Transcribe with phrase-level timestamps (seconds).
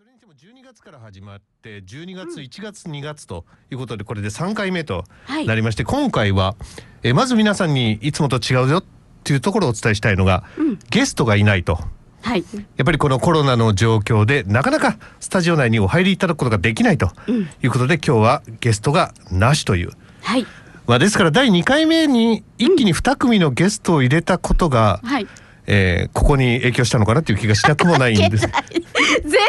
[0.00, 6.56] それにしても12月から始まって12月、1月2月ということでこれで3回目とはいなりまして、今回は、
[7.02, 8.84] えーまず皆さんにいつもと違うよっ
[9.24, 10.44] ていうところをお伝えしたいのが、
[10.88, 11.78] ゲストがいないと。
[12.22, 12.42] はい。
[12.78, 17.12] やっぱりこのコロナの状況でなかなかスタジオ内にお入りいただくことができないと
[17.62, 19.90] いうことで、今日はゲストがなしという。
[20.22, 20.46] はい。
[20.86, 25.26] まあ、ですから第2回目に一気に2組のゲストを入れたことが、はい。
[25.72, 28.46] えーここに影響したのかなっていう気がしなくもないんです。
[28.46, 28.50] 全
[29.30, 29.40] 然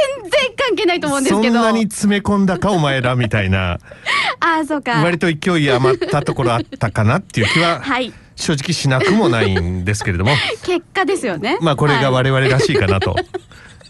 [0.55, 1.53] 関係ないと思うんですけど。
[1.55, 3.79] そんなに詰め込んだかお前らみたいな
[4.39, 5.01] ああ、そうか。
[5.03, 8.13] 割と勢い余ったところあったかなっていう気ははい。
[8.35, 10.31] 正直しなくもないんですけれども
[10.63, 11.57] 結果ですよね。
[11.61, 12.31] まあこれがはい。
[12.31, 13.15] 我々らしいかなと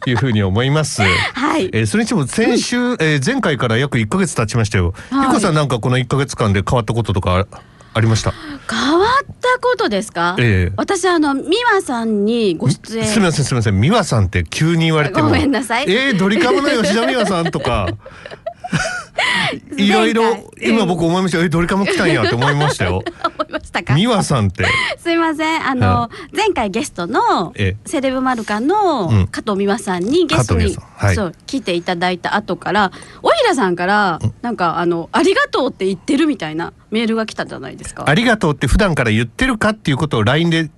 [0.08, 1.02] いうふうに思います。
[1.02, 4.94] はいえーそれにしても先週、えー前回から約1ヶ月経ちましたよ。
[5.10, 7.46] はいゆこさんなんかこの1ヶ月間で変わったこととか
[7.94, 8.32] あありました。
[8.70, 10.36] 変わったことですか？
[10.40, 13.06] ええ私あの美和さんにご出演。
[13.06, 17.88] すみませんすみません美和さんって急に言われてもごめんなさいえー、ドリカムの吉田美和さんとか
[19.78, 21.44] いろいろ今僕思いましたよ。
[21.44, 23.04] えドリカム来たんやって思いましたよ。
[23.26, 23.96] 思いましたか？
[23.96, 24.66] 美和さんって。
[24.98, 25.68] すいません。
[25.68, 27.90] あの、前回ゲストのええ。
[27.90, 29.28] セレブマルカのうん。
[29.28, 31.16] 加藤美和さんにゲストに、はい。
[31.16, 38.06] そう来ていただいた後からおひらさんからなんかあのありがとうって言ってるみたいなメールが来たじゃないですか。
[38.08, 38.14] あ。
[38.14, 40.70] りがとうって普段から言ってるかっていうことを LINE で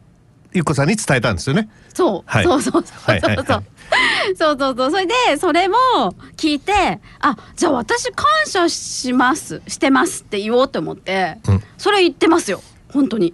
[0.54, 1.70] ゆっこさんに伝えたんですよね。
[1.94, 2.44] そう、はい。
[2.44, 3.20] そうそうそうそう。
[3.20, 3.64] そう。
[4.38, 4.92] そうそうそう。
[4.92, 5.78] それでそれも
[6.38, 9.62] 聞いてあじゃあ私感謝します。
[9.68, 11.64] してますって言おうと思って、うん。
[11.78, 12.62] それ言ってますよ。
[12.92, 13.34] 本当に。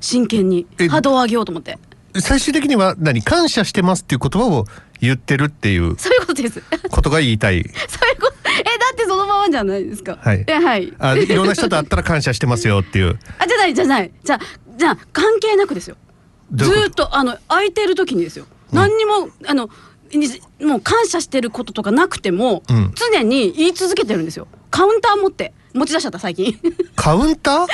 [0.00, 0.66] 真剣に。
[0.78, 1.78] え波動を上げようと思って。
[2.20, 4.66] 最終的には何感謝してますっていう言葉を
[5.00, 6.62] 言ってるっていうそういうことです。
[6.90, 7.62] ことが言いたい。
[7.88, 8.34] そういうこと。
[8.50, 10.18] えだってそのままじゃないですか。
[10.20, 10.44] はい。
[10.46, 10.92] えはい。
[10.98, 13.18] あいろんな人と会ったら感謝してますよっていう。
[13.38, 14.12] あじゃないじゃない。
[14.22, 14.40] じゃあ
[14.76, 15.96] じゃあ関係なくですよ
[16.52, 19.70] ずっとあの空いてる時にですよ、何にもあの
[20.12, 20.28] に
[20.64, 22.92] もう感謝してることとかなくても、うん。
[22.94, 24.46] 常に言い続けてるんですよ。
[24.70, 26.58] カウンター持って持ち出しちゃった最近。
[26.94, 27.66] カウンカウンターター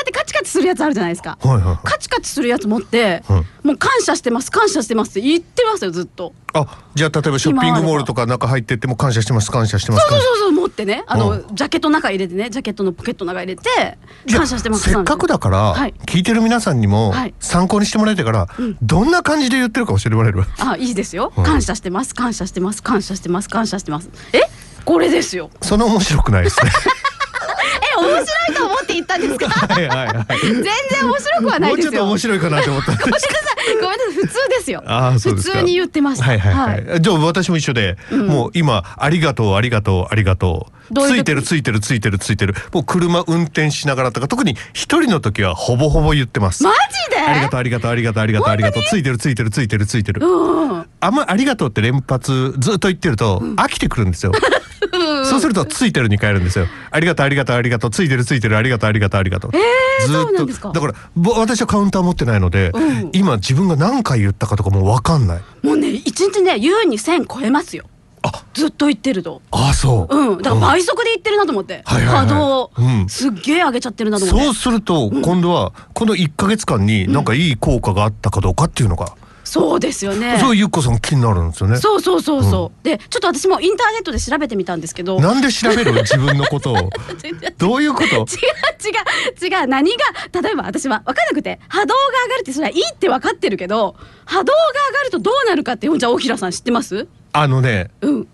[0.00, 1.38] ってカチカチするやつあるじゃないですか。
[1.42, 1.78] はいはいはい。
[1.84, 6.34] カチカチするやつ持って、うんもう感謝してます感謝してますって言ってますよずっと。
[6.52, 11.02] あじゃあ例えばショッピングモールとか中入ってっても感謝してます感謝してますそうそうそう持ってね。
[11.06, 13.98] あの、うジャケットの中入れてねジャケットのポケットの中入れて
[14.30, 15.94] 感謝してますせっかくだから、はい。
[16.04, 17.34] 聞いてる皆さんにもはい。
[17.40, 18.48] 参考にしてもらいたいから、
[18.82, 20.46] どんな感じで言ってるか教えてもらえれば。
[20.58, 24.10] あいいですよ、うん感謝してます感謝してます感謝してます感謝してます。
[24.34, 24.40] え？
[24.84, 25.48] これですよ。
[25.62, 26.70] その面白くないですね。
[26.70, 27.04] え
[28.00, 29.48] 面白いと思って言ったんですか？
[29.48, 30.26] はいはいはい。
[30.40, 30.72] 全然
[31.04, 32.92] 面白くはないもうちょっとですよ面白いかなと思った。
[32.92, 33.30] んでごめんなすさ
[33.72, 33.74] い。
[33.74, 34.14] ごめんなさい。
[34.14, 36.24] 普通 ですよああそう普通に言ってました。
[36.24, 40.74] はいはいはい、じゃあ私も一緒で、もう今ありがとうありがとうありがとう。
[41.08, 42.54] ついてるついてるついてるついてる。
[42.72, 46.72] もう車運転しながらとか特に一人の時はほぼほぼ言ってます、マ
[47.08, 47.20] ジで？
[47.22, 50.20] ありがとうありがとうありがとうありがとうありがとうついてるついてるついてるついてる。
[50.26, 50.86] うんうん。
[51.00, 54.32] あんまありがとうって連発ずっと言ってると飽きてくるんですよ、
[55.24, 56.66] そうするとついてるに変えるんですよ。
[56.90, 60.68] ありがとうありがとうありがとうついてるついてるありがとうありがとうありがとう、ずそうなっんですか。
[60.70, 63.10] とだからぼ私はカウンター持ってないので、うん。
[63.12, 65.42] 今自分が何回言ったかとかもう分かんない。
[65.62, 67.84] もうね一日ね優に1000超えますよ。
[68.22, 68.44] あ。
[68.54, 69.42] ずっと言ってると。
[69.50, 70.16] あそう。
[70.16, 70.38] うん。
[70.38, 72.26] だから倍速で言ってるなと思って、はいはいはい。
[72.26, 72.72] 波動を。
[72.76, 73.08] うん。
[73.08, 79.14] すっげえ上げちゃってるなと思って、そうすると今度はこの1ヶ月間になんかいい効果があったかどうかっていうのが、
[79.44, 80.38] そうですよね。
[80.40, 81.76] そうゆっこさん気になるんですよね。
[81.76, 85.20] そうそうそうそう、でちょっと私もインターネットで調べてみたんですけど。
[85.20, 86.90] なんで調べる自分のことを。
[87.58, 88.06] どういうこと？
[88.06, 88.24] 違う違
[89.50, 89.60] う。
[89.60, 89.66] 違う。
[89.66, 89.90] 何
[90.32, 90.40] が？
[90.40, 91.60] 例えば私は分かんなくて。
[91.68, 97.06] 波動が上がるってそれはいいって分かってるけど波動が上がるとどうなるかってじゃあ大平さん知ってます？
[97.32, 98.28] あのねうん。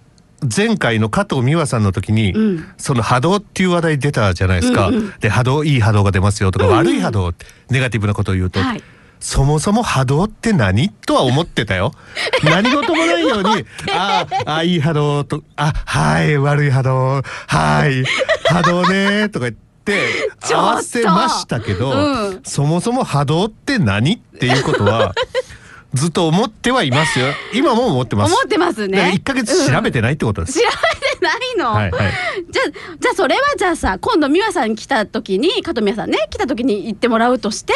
[0.56, 2.68] 前回の加藤美和さんの時に、うん。
[2.78, 4.88] その波動っていう話題出たじゃないですか。
[4.88, 5.12] うんうん。
[5.20, 6.78] で波動いい波動が出ますよとか、うんうん。
[6.78, 7.34] 悪い波動
[7.68, 8.82] ネガティブなことを言うと、はい
[9.20, 11.92] そもそも波動って何とは思ってたよ。
[12.42, 18.04] 何事もないように、ああ、あいい波動と、あ、はい、悪い波動、はい、
[18.46, 19.54] 波動ねとか言っ
[19.84, 21.94] て、合わせましたけど、う
[22.34, 25.14] んそもそも波動って何っていうことは、
[25.92, 27.26] ずっと思ってはいますよ。
[27.52, 28.32] 今も思ってます。
[28.32, 30.58] 思ってますね1ヶ月調べてないってことです。
[30.58, 32.12] 調べてないの、はいはい。
[32.48, 37.74] じゃあじゃあそれはじゃあさ今度美和さん来た時に加藤美和さんね来た時に言ってもらうとして、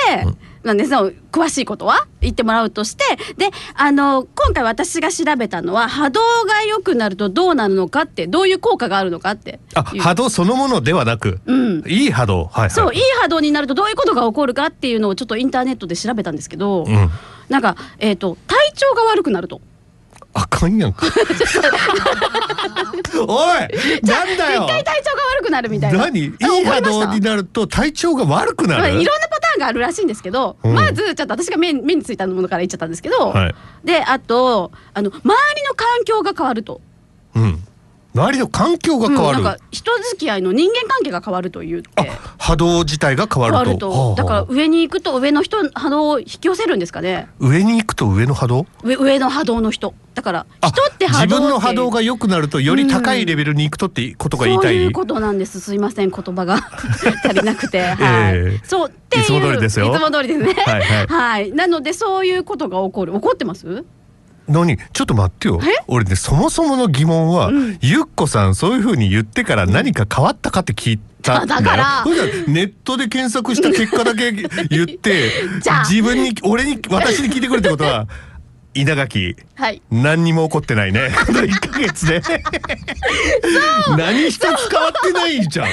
[0.65, 2.07] なんでその詳しいことは？
[2.21, 3.05] 言ってもらうとして
[3.37, 12.45] であの今回私が調べたのは波動が良くなるとどうなるのかってどういう効果があるのかってあ、波動そのものではなく、うんいい波動。
[12.47, 12.71] はいはい。
[12.71, 17.11] そういい波動になるとどういうことが起こるかっていうのをちょっとインターネットで調べたんですけど、うん。
[17.51, 19.61] なんか、えー、と体調が悪くなると。
[20.35, 21.07] あかんやんか。
[23.27, 23.59] おい
[24.03, 24.63] なんだよ。
[24.63, 25.99] 絶対体調が悪くなるみたいな。
[25.99, 26.21] 何？
[26.21, 26.31] いい
[26.65, 30.75] 波動になると体調が悪くなまあ、る、いろんなパターンがあるらしいんですけど、うん。
[30.75, 33.55] まずちょっと私が目目についたものから言っちゃったんですけど、はい。
[33.85, 36.81] であとあの周りの環境が変わると。
[37.37, 37.65] うん
[38.15, 41.89] 周りの環境が変わる、うんなんか人付き合いの人間関係が変わると言って。
[41.97, 42.05] あ
[42.39, 44.15] 波動自体が変わると。
[44.17, 47.29] だから上に行くと上の人波動を引き寄せるんですかね。
[47.41, 48.67] 上に行くと上の波動？
[48.85, 49.95] 上上の波動の人。
[50.15, 55.61] だからあ人って波動自分の波動が良くなるとより高いレベルに行くとってことが言いたい、そういうことなんです。
[55.61, 56.57] すいません、言葉が。
[57.25, 58.35] 足りなくて、 はい。
[58.37, 58.67] ええ。
[58.67, 59.23] そうっていう。
[59.25, 59.93] いつも通りですよ。
[59.93, 60.55] いつも通りですね。
[60.65, 61.07] はいはい。
[61.07, 61.53] はい。
[61.53, 63.13] なのでそういうことが起こる。
[63.15, 63.85] 起こってます？
[64.49, 65.61] 何ちょっと待ってよ。
[65.63, 65.67] え？
[65.89, 67.79] 俺ねそもそもの疑問は、うん。
[67.81, 72.05] ゆっこさんそういう風に言ってから何か変わったかって聞いたんだから。
[72.47, 74.33] ネットで検索した結果だけ
[74.69, 75.31] 言って
[75.89, 78.07] 自分に俺に私に聞いてくるってことは
[78.75, 79.81] 稲垣はい。
[79.91, 81.09] 何にも起こってないね。
[81.27, 82.21] この1ヶ月で。
[83.97, 85.67] 何一つ変わってないじゃん。
[85.69, 85.73] そ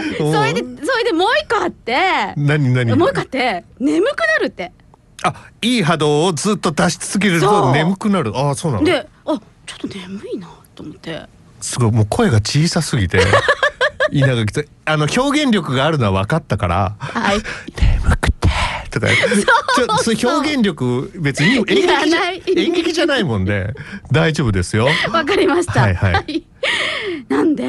[0.00, 1.94] れで、それで、それでもう一個あって、
[2.36, 2.96] 何何？
[2.96, 4.72] もう一個あって、眠くなるって。
[5.22, 8.32] あいい波動をずっと出し続けると眠くなる。
[8.36, 8.84] あそうなの？
[8.84, 11.22] で、あ、ちょっと眠いなと思って。
[11.60, 13.20] すごいもう声が小さすぎて。
[14.12, 17.40] 稲垣さんあの表現力があるのは分かったからはい。
[17.80, 18.48] 「眠くて」
[18.90, 19.06] とか。
[19.08, 22.42] ちょそ表現力別に演劇じゃない。
[22.56, 23.72] 演劇じゃないもんで
[24.10, 24.88] 大丈夫ですよ。
[25.12, 25.82] わかりました。
[25.82, 25.94] はい。
[25.94, 26.42] はい
[27.28, 27.64] なんで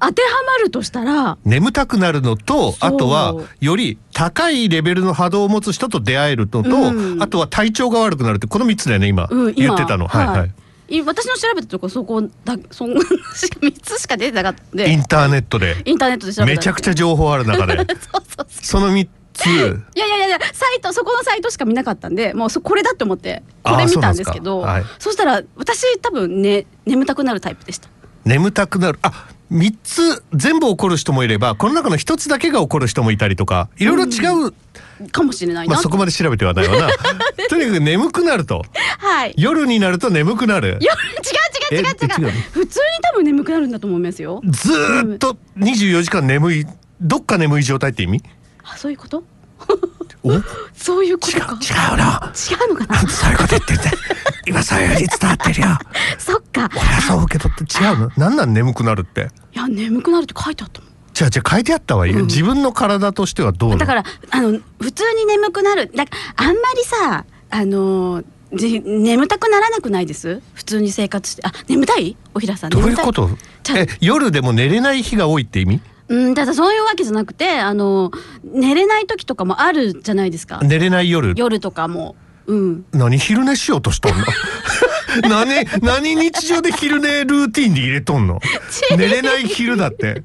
[0.00, 7.22] 当てはまるとしたら、眠たくなるのとあとはより高いレベルの波動を持つ人と出会えるのと、うん。
[7.22, 10.06] あとは体調が悪くなるってこの3つだよね今、うん、言ってたの。
[10.06, 10.26] はい。
[10.26, 11.02] はい、い。
[11.02, 13.00] 私の調べたとこそこだそんな
[13.60, 15.82] 三つしか出てなかったインターネットで。
[15.84, 17.86] インターネットで調べためちゃくちゃ情報ある中で。
[18.48, 19.46] その3つ。
[19.46, 19.50] い
[19.98, 24.66] やいやいやサイトそこのサイトしか見なかったんでもうそこれだって思ってこれ見たんですけど
[24.98, 27.90] そしたら私多分ね眠たくなるタイプでした
[28.26, 28.98] 眠たくなる。
[29.02, 36.88] あ3つ全部起こる人もいればこの中の1つだけが起こる人もいたりとかいろいろ違う、かもしれないな、まあ、そこまで調べてはないわな。
[37.48, 38.64] とにかく眠くなると。
[38.98, 39.34] はい。
[39.38, 40.70] 夜になると眠くなる。
[40.70, 40.74] よ
[41.72, 42.32] 違う違う違う違う。
[42.52, 44.42] 普通に多分眠くなるんだと思いますよ。
[44.44, 46.66] ずーっと24時間眠い
[47.00, 48.22] どっか眠い状態って意味？
[48.64, 49.22] あそういうこと？
[50.74, 51.58] そういうことか。
[51.60, 52.04] 違うの。
[52.04, 53.08] 違うのかな？
[53.08, 53.90] そういうこと言ってんだよ
[54.46, 55.68] 今そういうふうに伝わってるよ。
[56.18, 56.68] そっか。
[56.72, 58.10] 俺はそう受け取って違うの？
[58.16, 59.30] なんなん眠くなるって？
[59.54, 60.90] いや眠くなるって書いてあったもん。
[61.14, 62.26] じゃあじゃあ書いてあったわよ、うん。
[62.26, 65.90] 自分の体としてはどうだからあの普通に眠くなる。
[65.94, 66.04] だ
[66.36, 68.22] あんまりさあの
[68.54, 70.42] じ眠たくならなくないです？
[70.54, 71.42] 普通に生活して。
[71.46, 72.16] あ眠たい？
[72.34, 73.30] おひらさんどういうこと？
[73.76, 75.80] え夜でも寝れない日が多いって意味？
[76.08, 78.10] うんただそういうわけじゃなくてあの
[78.44, 80.60] 寝れない時とかもあるじゃないですか。
[80.62, 81.34] 寝れない夜？
[81.36, 82.14] 夜とかも。
[82.46, 82.84] うん。
[82.92, 84.24] 何昼寝しようとしとんの？
[85.28, 88.40] 何何日常で昼寝ルーティンに入れとんの？
[88.96, 90.22] 寝れない昼だって。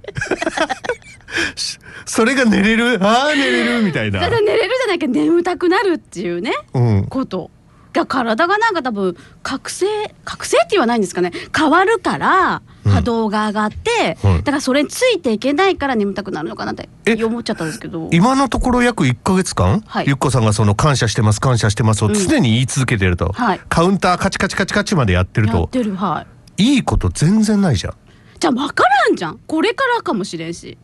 [1.55, 2.99] し それが寝れる？
[3.03, 3.81] ああ寝れる？
[3.83, 4.19] みたいな。
[4.19, 7.05] ただ寝れるじゃないけど眠たくなるっていうねうん。
[7.09, 7.49] こと。
[7.93, 9.85] が体がなんか多分覚醒
[10.23, 11.31] 覚醒って言わないんですかね。
[11.57, 14.37] 変わるからうん波動が上がって、はい。
[14.37, 17.23] だからそれについていけないから眠たくなるのかなってえ？
[17.23, 18.09] 思っちゃったんですけど。
[18.11, 20.05] 今のところ約1ヶ月間、はい。
[20.07, 22.13] ゆっこさんがその感謝してます感謝してますをうん。
[22.13, 23.61] 常に言い続けてると、はい。
[23.69, 25.57] カウンターカチカチカチカチまでやってると。
[25.57, 26.25] やってるは
[26.57, 26.63] い。
[26.75, 27.93] いいこと全然ないじゃん。
[28.39, 29.39] じゃあ分からんじゃん。
[29.45, 30.77] これからかもしれんし。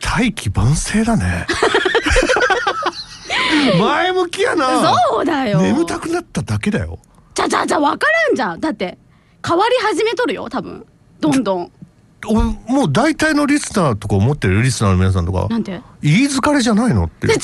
[0.00, 1.46] 大器晩成だね。
[3.78, 4.94] 前向きやな。
[5.10, 5.60] そうだよ。
[5.60, 6.98] 眠たくなっただけだよ。
[7.34, 8.60] じゃあじゃあじゃあ分からんじゃん。
[8.60, 8.98] だって
[9.46, 10.86] 変わり始めとるよ多分
[11.20, 11.72] どんどん。
[12.26, 15.80] おもう大体のリスナーとか思ってるリスナーの皆さんとかなんて？
[16.02, 17.26] 言い疲れじゃないのって。
[17.28, 17.38] 違うよ。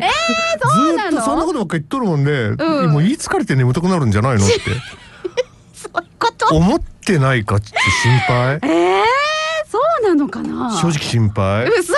[0.00, 2.92] えー、そうなずーっとそんなのことばっかり言っとるもんで、うん。
[2.92, 4.54] もう言い疲れて眠たくなるんじゃないのって。
[5.74, 6.54] そういうこと？
[6.54, 7.68] 思ってないかって
[8.02, 8.54] 心配？
[8.62, 9.02] えー、
[9.70, 10.70] そうなのかな？
[10.78, 11.66] 正直心配。
[11.68, 11.94] 嘘、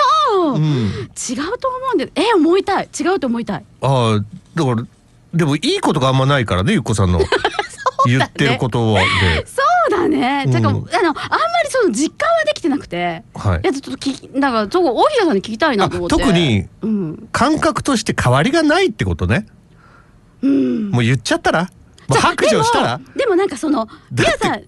[0.55, 0.63] うん。
[0.63, 2.89] 違うと思うんでえ思いたい。
[2.97, 3.65] 違うと思いたい。
[3.81, 4.23] ああ
[4.55, 4.83] だから
[5.33, 7.19] でもいいことがあんまないからねゆっこさんの。
[8.05, 9.07] 言ってることはで、
[9.47, 10.51] そうだね、うん。
[10.51, 11.11] てかあのあんま
[11.63, 13.23] りその実感はできてなくて。
[13.35, 13.61] はい。
[13.61, 16.15] いやちょっと聞きだからそこ大平さんに聞きたいなと思って。
[16.15, 17.29] あ特にうん。
[17.31, 19.45] 感覚として変わりがないってことね。
[20.41, 20.89] うん。
[20.91, 21.69] もう言っちゃったら、
[22.09, 22.97] 白状したら？
[22.97, 24.65] でもでもなんかその皆さんえ？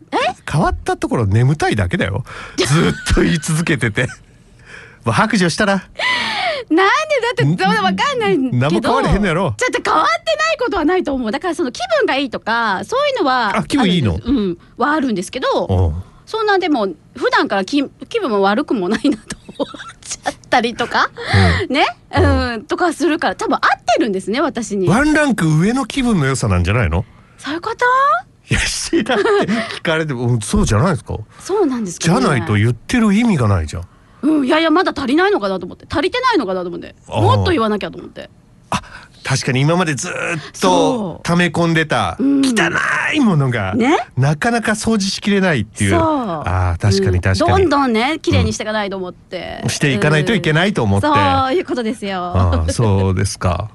[0.51, 2.23] 変わったところ眠たいだけだよ。
[2.57, 4.07] ずっと言い続けてて。
[5.05, 5.83] もう白状したら？
[6.69, 8.57] なんでだってそれわかんないけど。
[8.57, 9.53] 何も変われへんのやろ。
[9.57, 11.31] ちょっと変わってないことはないと思う。
[11.31, 14.19] だからその気分がいいとかそういうのはあ気分いいの？
[14.23, 14.57] うん。
[14.77, 15.93] はあるんですけど
[16.25, 19.67] そんなでも普段から気気分も悪くもないなと思っ
[20.01, 21.09] ちゃったりとか、
[21.69, 21.85] ね、
[22.15, 23.61] うん、とかするから多分合っ
[23.95, 24.87] てるんですね私に。
[24.87, 27.03] ワンランク上の気分の良さなんじゃないの？
[27.37, 27.85] そういうこと？
[28.51, 29.29] いや知らんって
[29.77, 31.17] 聞かれてもうんそうじゃないですか。
[31.39, 33.83] そうなんですか、ね、じゃないと言ってる意味がないじゃん
[34.21, 35.85] うん、いやいやまだ足りないのかなと思って。
[35.89, 36.95] 足りてないのかなと思って。
[37.07, 37.21] あー。
[37.21, 38.29] もっと言わなきゃと思って。
[39.21, 40.15] 確かに今までずーっ
[40.53, 41.17] そう。
[41.17, 42.41] と溜め込んでたうん。
[42.41, 42.71] 汚
[43.13, 44.07] いものが、ね。
[44.17, 45.91] なかなか掃除しきれないっていう。
[45.91, 45.99] そう。
[45.99, 51.19] あー確かに確かに、うんどんどんね綺麗にしていかないと思って、していかないといけないと思って、うんそ
[51.51, 52.23] ういうことですよ。
[52.23, 53.69] あーそうですか、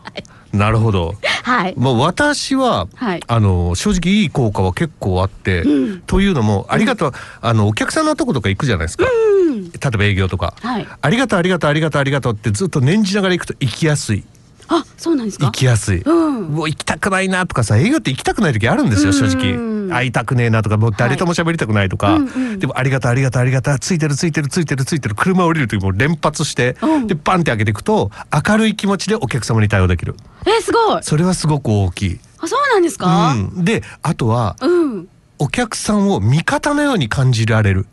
[0.53, 1.15] なるほど。
[1.45, 1.75] はい。
[1.77, 3.21] もう私は、はい。
[3.25, 6.01] あの正直いい効果は結構あって、うん。
[6.01, 9.44] というのもありがとう、あのお客さんのとことか行くじゃないですか、うん
[9.75, 10.87] 例えば営業とか、はい。
[11.01, 14.25] ありがとうありがとうありがとうありがとうってずっと念じながら行くと行きやすい。
[14.67, 15.47] あそうなんですか？
[15.47, 16.45] 行きやすい、うん。
[16.45, 19.89] もう行きたくないなとかさ営業って行きたくない時あるんですよ正うん。
[19.89, 19.95] 直。
[19.95, 22.59] 会いたくねえなとかもう誰とも喋りたくないとか、はいうんうん。
[22.59, 25.15] でもありがとうありがとうありがとうついてるついてるついてるついてる。
[25.15, 27.07] 車降りる時も連発して、うん。
[27.07, 28.11] でバンって開けていくと
[28.49, 30.17] 明るい気持ちでお客様に対応できる。
[30.47, 31.03] えすごい。
[31.03, 33.35] それはすごく大きい、あそうなんですか？
[33.35, 35.09] うん、であとはうん。
[35.39, 37.87] お客さんを味方のように感じられる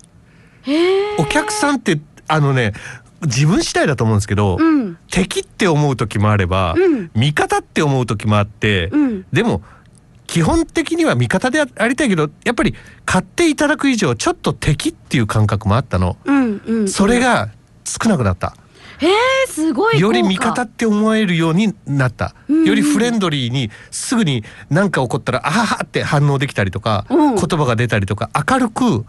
[1.18, 2.74] お客さんってあのね
[3.22, 4.98] 自分次第だと思うんですけど、うん。
[5.12, 7.12] 敵って思う時もあれば、うん。
[7.14, 9.26] 味方って思う時もあって、うん。
[9.32, 9.62] でも
[10.26, 12.74] 基本的には味方でありたいけどやっぱり
[13.06, 16.88] 買っていただく以上ちょっと敵っていう感覚もあったの、うんうん。
[16.88, 17.50] それが
[17.84, 18.56] 少なくなった。
[18.98, 19.12] へえ
[19.48, 22.66] すごいより味方って思えるようになった、うん。
[22.66, 27.36] よりフレンドリーにすぐに何か起こったらあははって反応できたりとか、うん。
[27.36, 29.06] 言葉が出たりとか明るく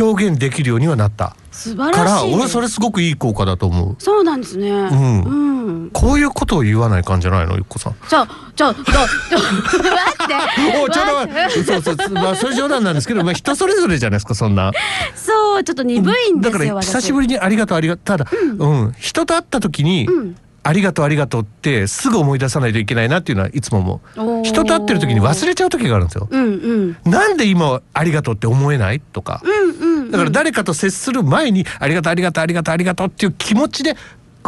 [0.00, 1.36] 表現できるようにはなった。
[1.50, 2.34] 素晴かららしい。
[2.34, 3.96] 俺それすごくいい効果だと思う。
[3.98, 4.70] そうなんですね。
[4.70, 5.22] ん。
[5.22, 5.90] うん。
[5.92, 7.94] こういうことを言わない感じじゃないのゆっこさん。
[8.08, 10.78] じゃあじゃあじゃあちょ待って。
[10.82, 11.64] おちょっと待って。
[11.64, 12.10] そうそう。
[12.14, 14.72] まあそれ冗談なんですけどまあ人それぞれじゃないですかそんな。
[15.14, 18.04] そうちょっと鈍いんでだすよから久しぶりにありがとうありがとう。
[18.04, 18.26] ただ、
[18.58, 18.94] うん。
[18.98, 24.42] 人と会った時に、うんありがとうありがとうってすぐ思い出さないといけないなっていうのはいつも思う。
[24.44, 26.26] 人と会ってる時に忘れちゃう時があるんですよ。
[26.30, 27.10] うんうん。
[27.10, 29.42] なんで今ありがとうって思えないとか。
[29.44, 30.10] うんうん。
[30.10, 33.94] だから誰かと接する前にありがとうありがとうありがとうありがとうっていう気持ちで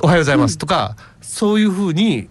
[0.02, 2.28] おはようございますとか、そういうふうに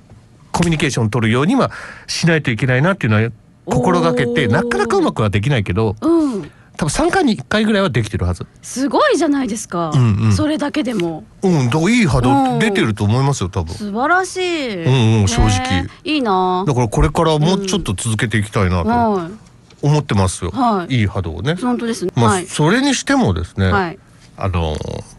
[0.51, 1.71] コミュニケーションを取るようには
[2.07, 3.29] しないといけないなっていうのは
[3.65, 8.45] 心がけてなかなかうまくはできないけどうん多分3回に1回ぐらいはできてるはず。
[8.61, 10.33] すごいじゃないですか、うんうん。
[10.33, 11.23] それだけでも。
[11.41, 12.59] うんだからいい波うん。
[12.59, 13.73] 動出てると思いますよ多分。
[13.73, 15.83] 素晴らしい、うんうん正直。
[15.83, 16.63] ねいいな。
[16.67, 19.29] だからこれからもうちょっと続けていきたいなとは
[19.81, 20.95] 思ってますよ、はい。
[20.95, 21.53] いい波動をね。
[21.53, 22.45] い本当ですね、まあ、はい。
[22.47, 23.99] それにしてもですね、はい。
[24.37, 25.14] あのー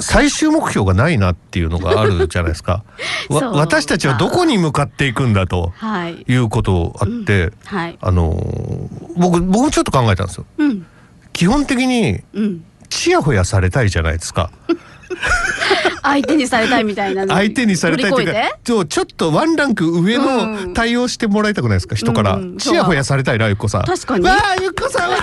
[0.00, 2.84] 最終目標がないなっていうのがあるじゃないですか。
[3.30, 6.24] 私たちはどこに向かっていくんだとはい。
[6.26, 7.98] いうことあって、はい。
[8.00, 10.46] あのー僕僕もちょっと考えたんですよ。
[10.58, 10.86] うん。
[11.32, 12.64] 基本的にうん。
[12.88, 14.50] ちやほやされたいじゃないですか。
[16.02, 20.68] 相手にされたいみたいなの相手にされたいというかちょちょっとワンランク上うん。
[20.68, 22.56] の対応してもらいたくないですか人から、うん。
[22.58, 23.84] ちやほやされたいなゆっこさん。
[23.84, 24.24] 確かに。
[24.24, 25.16] わあゆっこさんわ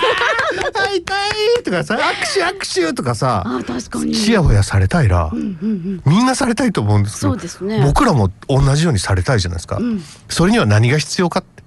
[0.58, 1.30] あ会いたい
[1.64, 4.14] とかさ握手握手とかさあ確かに。
[4.14, 6.02] ちやほやされたいな、うんうんうん。
[6.06, 7.82] みんなされたいと思うんですけどそうですね。
[7.84, 10.00] 僕らも同じようにされたいじゃないですか、ん。
[10.28, 11.62] それには何が必要かって、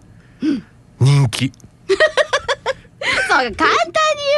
[1.00, 1.52] 人気。
[3.30, 3.88] そう簡単に言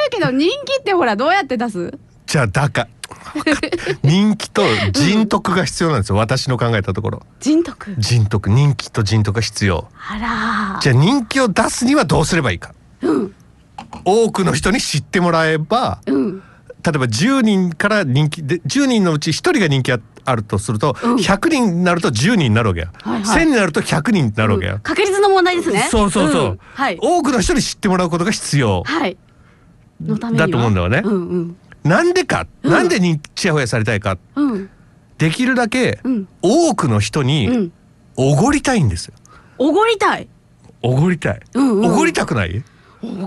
[0.07, 1.93] うけど人気ってほらどうやって出す？
[2.25, 2.87] じゃあだか
[4.03, 7.23] 人気と人徳が必要なんですよ、私の考えたところ。
[7.39, 7.95] 人徳？
[7.97, 8.49] 人徳。
[8.49, 9.87] 人気と人徳が必要。
[10.09, 12.73] あらじゃあ人気を出すにはどうすればいいか。
[13.01, 13.35] うん
[14.05, 16.39] 多くの人に知ってもらえばうん。
[16.83, 21.15] 例えば10人から人気で10人のうち1人が人気ああるとすると、うん。
[21.15, 23.43] 100人になると10人になるわけや、はいはい。
[23.43, 24.79] 1000になると100人になるわけや、うん。
[24.79, 25.87] 確率の問題ですね。
[25.91, 26.59] そうそうそう、ん。
[26.73, 26.97] はい。
[27.01, 28.83] 多くの人に知ってもらうことが必要。
[28.83, 29.17] はい。
[30.01, 31.01] だと思うんだよね。
[31.03, 31.57] うんうん。
[31.83, 34.17] なんでか、なんで人気ちやほやされたいか？
[34.35, 34.69] うん。
[35.17, 36.27] できるだけうん。
[36.41, 37.71] 多くの人うにん。
[38.15, 39.13] おごりたいんですよ。
[39.57, 40.27] おごりたい。
[40.83, 41.85] おごりたい、うんうん。
[41.91, 42.61] おごりたくない、お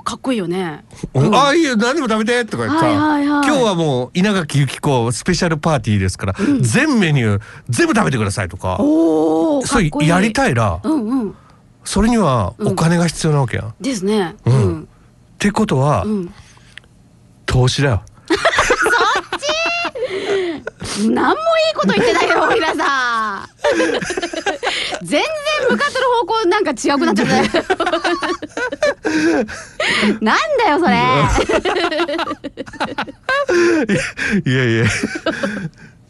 [0.04, 0.84] かっこいいよね。
[1.32, 8.76] ああいいよ何でも食べてとか言ってさ、今日はもう稲垣由紀子スペシャルパーティーですから、全メニュー全部食べてくださいとか。
[8.78, 10.08] それっこいい。
[10.08, 11.34] やりたいなうんうん。
[11.84, 14.36] それにはお金が必要なわけやですね。
[14.44, 14.58] ううん。
[14.80, 14.88] ん
[15.38, 16.32] てことは、うん。
[17.46, 18.02] 投資だよ
[21.00, 21.14] 何もい
[21.72, 23.44] いこと言ってないよ 皆さん。
[25.02, 25.22] 全然
[25.70, 27.44] 向かってる方向なんか違くなっちゃったよ。
[30.20, 30.94] なんだよそれ。
[34.46, 34.84] いやいや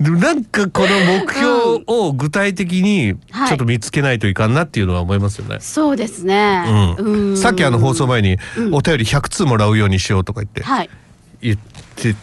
[0.01, 3.49] でもなんかこの目標を具体的にはい。
[3.49, 5.59] ちょっと見つけないといかんなっていうのは思いますよね。
[5.61, 6.97] そうですね。
[6.99, 7.37] うん。
[7.37, 8.75] さっきあの放送前にうん。
[8.75, 10.63] お便り100通もらうようにしようとか言って。
[10.63, 10.91] はい。
[11.41, 11.74] 言って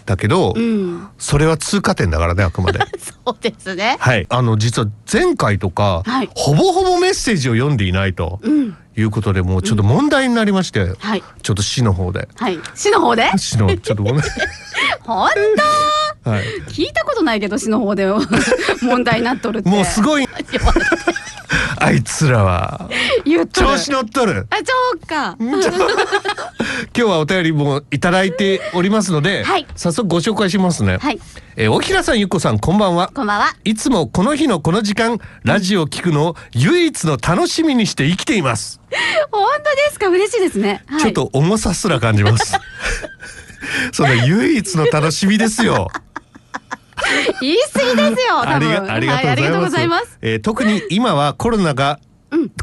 [0.05, 1.07] たけど、うん。
[1.17, 2.79] それは通過点だからねあくまで。
[3.25, 3.97] そうですね。
[3.99, 6.29] はい、あの実は前回とか、はい。
[6.35, 8.75] ほぼほぼメッセージを読んでいないとうん。
[8.97, 11.23] いうことでもうちょっと問題になりまして、はい。
[11.41, 12.27] ちょっと市の方で。
[12.35, 12.59] はい。
[12.75, 13.31] 市の方で？
[13.37, 14.21] 市のちょっとごめん、
[15.03, 15.29] 本
[16.23, 16.29] 当？
[16.29, 18.05] はい、聞いたことないけど市の方で
[18.83, 19.69] 問題になっとるって。
[19.69, 20.27] もうすごい
[21.91, 22.89] あいつらは。
[23.51, 24.47] 調子乗っとる。
[24.49, 24.63] あそ
[24.95, 25.35] うか。
[25.43, 25.49] 今
[26.93, 29.67] 日はお便りもいただいておりますので、はい。
[29.75, 31.19] 早速ご紹介しますね、はい。
[31.57, 33.11] えー、大平さんゆっこさんこんばんは。
[33.13, 33.55] こんばんは。
[33.65, 38.79] いつもこの日のこの時間ラジオを聞くのを唯一の楽しみにして生きています、
[39.29, 40.07] 本当ですか？
[40.07, 42.57] 嬉しいですね、はい、ちょっと重さすら感じます。
[43.91, 45.89] その唯一の楽しみですよ
[47.41, 49.99] 言い過ぎですよ多あり分がありがとうございま。
[50.01, 50.05] す。
[50.05, 51.99] すえー特に今はコロナが、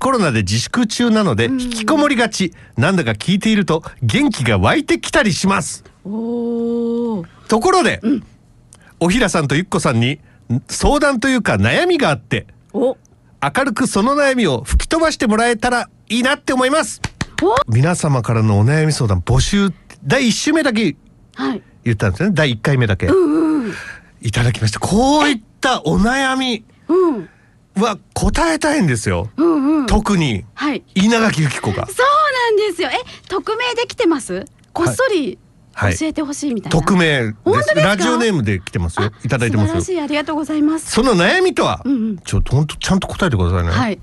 [0.00, 5.84] コロナで自粛中なので引きこもりがち、なんだか聞いていると元気が湧いてきたりします。
[6.04, 8.00] ところで、
[9.00, 10.12] おひらさんとゆっこさんに
[10.52, 12.96] ん相談というか悩みがあってお。
[13.40, 17.00] 明るくその悩みを吹き飛ばしてもらえたらいいなって思います。
[17.42, 17.54] お。
[17.72, 19.70] 皆様からのお悩み相談募集
[20.04, 20.96] 第1週目だけ
[21.34, 21.62] はい。
[21.84, 22.30] 言ったんですね。
[22.32, 23.06] 第1回目だけ、
[24.20, 24.80] いただきました。
[24.80, 27.28] こういったお悩みうん。
[27.76, 29.86] は答えたいんですよ、うんうん。
[29.86, 30.44] 特に。
[30.54, 30.82] はい。
[30.94, 31.86] 稲垣由紀子が。
[31.86, 32.88] そうなんですよ。
[32.88, 32.94] え
[33.28, 34.46] 匿名で来てます？
[34.72, 35.38] こっそり
[35.74, 35.96] はい。
[35.96, 37.34] 教えてほしいみたいな、匿名
[37.76, 39.12] ラジオネームで来てますよ。
[39.24, 39.80] いただいてますよ。
[39.80, 40.00] 素晴らしい。
[40.00, 40.90] ありがとうございます。
[40.90, 42.18] その悩みとは、うんうん。
[42.18, 44.00] ちょっと本当ちゃんと答えてくださいね、はい。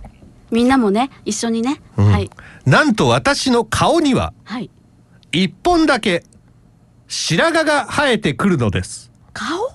[0.52, 2.12] みんなもね一緒にね、うん。
[2.12, 2.30] はい。
[2.66, 4.70] なんと私の顔にははい。
[5.34, 6.24] 一本だけ
[7.10, 9.12] 白髪が生えてくるのです。
[9.34, 9.74] 顔？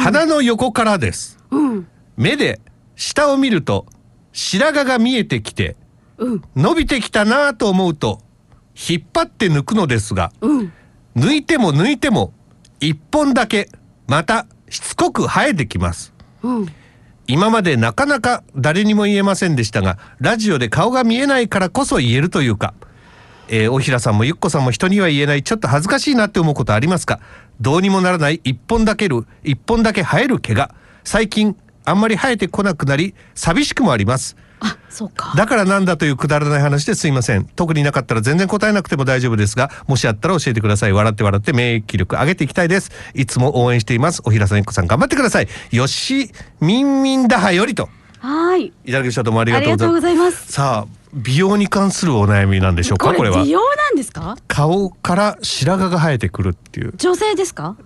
[0.00, 1.38] 鼻の横からです。
[1.50, 1.86] うん。
[2.16, 2.60] 目で
[2.96, 3.86] 下を見ると
[4.32, 5.76] 白髪が見えてきて
[6.18, 6.42] うん。
[6.56, 8.20] 伸びてきたなぁと思うと
[8.74, 10.72] 引っ張って抜くのですがうん。
[11.16, 12.32] 抜いても抜いても
[12.80, 13.68] 一本だけ
[14.06, 16.14] またしつこく生えてきます。
[16.42, 16.66] うん。
[17.26, 22.74] 今までなかなか誰にも言えませんでしたがラジオで顔が見えないからこそ言えるというか、
[23.52, 27.18] えー、大平さんもゆっこさんも人には言えないちょっと恥ずかしいなって思うことありますか？
[27.60, 28.40] どうにもならない。
[28.44, 29.26] 一本だける。
[29.42, 34.36] 一本だけ生える毛が最近あんまり生えてこなくなり寂しくもあります。
[34.60, 35.32] あそうか。
[35.36, 37.44] だからなんだというくだらない話ですいません。
[37.44, 40.92] 特になかったら全然答えなくても大丈夫ですがもしあったら教えてください。
[40.92, 42.92] 笑って笑って免疫力上げていきたいです。
[43.14, 44.22] いつも応援しています。
[44.24, 45.48] おひらさんゆっこさん頑張ってください。
[45.72, 47.88] よしみんみんだはよりと。
[48.20, 48.66] はい。
[48.66, 49.22] いただきました。
[49.22, 50.52] どうもありがとうございます。
[50.52, 53.12] さあ美容に関するお悩みなんでしょうか？
[53.14, 53.42] これは。
[53.42, 54.36] 美容なんですか？
[54.46, 56.92] 顔から白髪が生えてくるっていう。
[56.96, 57.76] 女性ですか？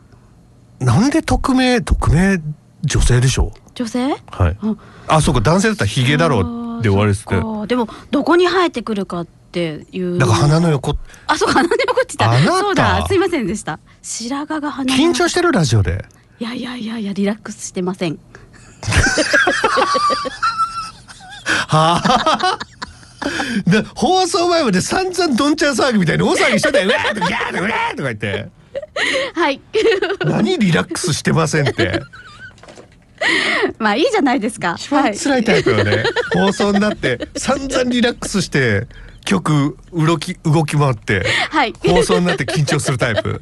[0.81, 2.41] なんで匿名匿名
[2.83, 4.13] 女性でしょ女性？
[4.13, 4.59] うはい。
[4.61, 4.77] あ。
[5.17, 10.19] あそうか男性だったらヒゲだろうで終わりですでもどこに生えてくるかっていう。
[10.19, 10.97] だから鼻の横。
[11.27, 12.39] あそうか鼻の横って言った。
[12.39, 12.59] た。
[12.59, 13.07] そうだ。
[13.07, 13.79] すいませんでした。
[14.03, 16.05] 白髪が鼻の緊張してるラジオで。
[16.41, 18.19] いやいやいやいやリラックスしてません。
[21.69, 22.59] はあ。
[23.67, 28.49] で放送前まで散々どんちゃん騒ぎみたいに大騒ぎしてたよ「うわー!」とか「ギャー!」とか「うわー!」とか言って。
[29.35, 29.61] はい。
[30.25, 32.01] 何リラックスしてませんって。
[33.79, 34.77] まあいいじゃないですか。
[34.79, 38.87] 一番はい辛いタイプよね、放送になって散々リラックスして
[39.25, 41.73] 曲動き動き回ってはい。
[41.87, 43.41] 放送になって緊張するタイプ。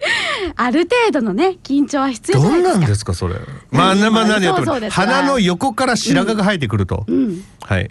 [0.56, 2.76] ある程度のね緊張は必要どないですか。
[2.76, 3.34] んなんですかそれ。
[3.70, 7.44] まあなまあ何やっても鼻の横から白髪が生えてくると、うん。
[7.62, 7.90] はい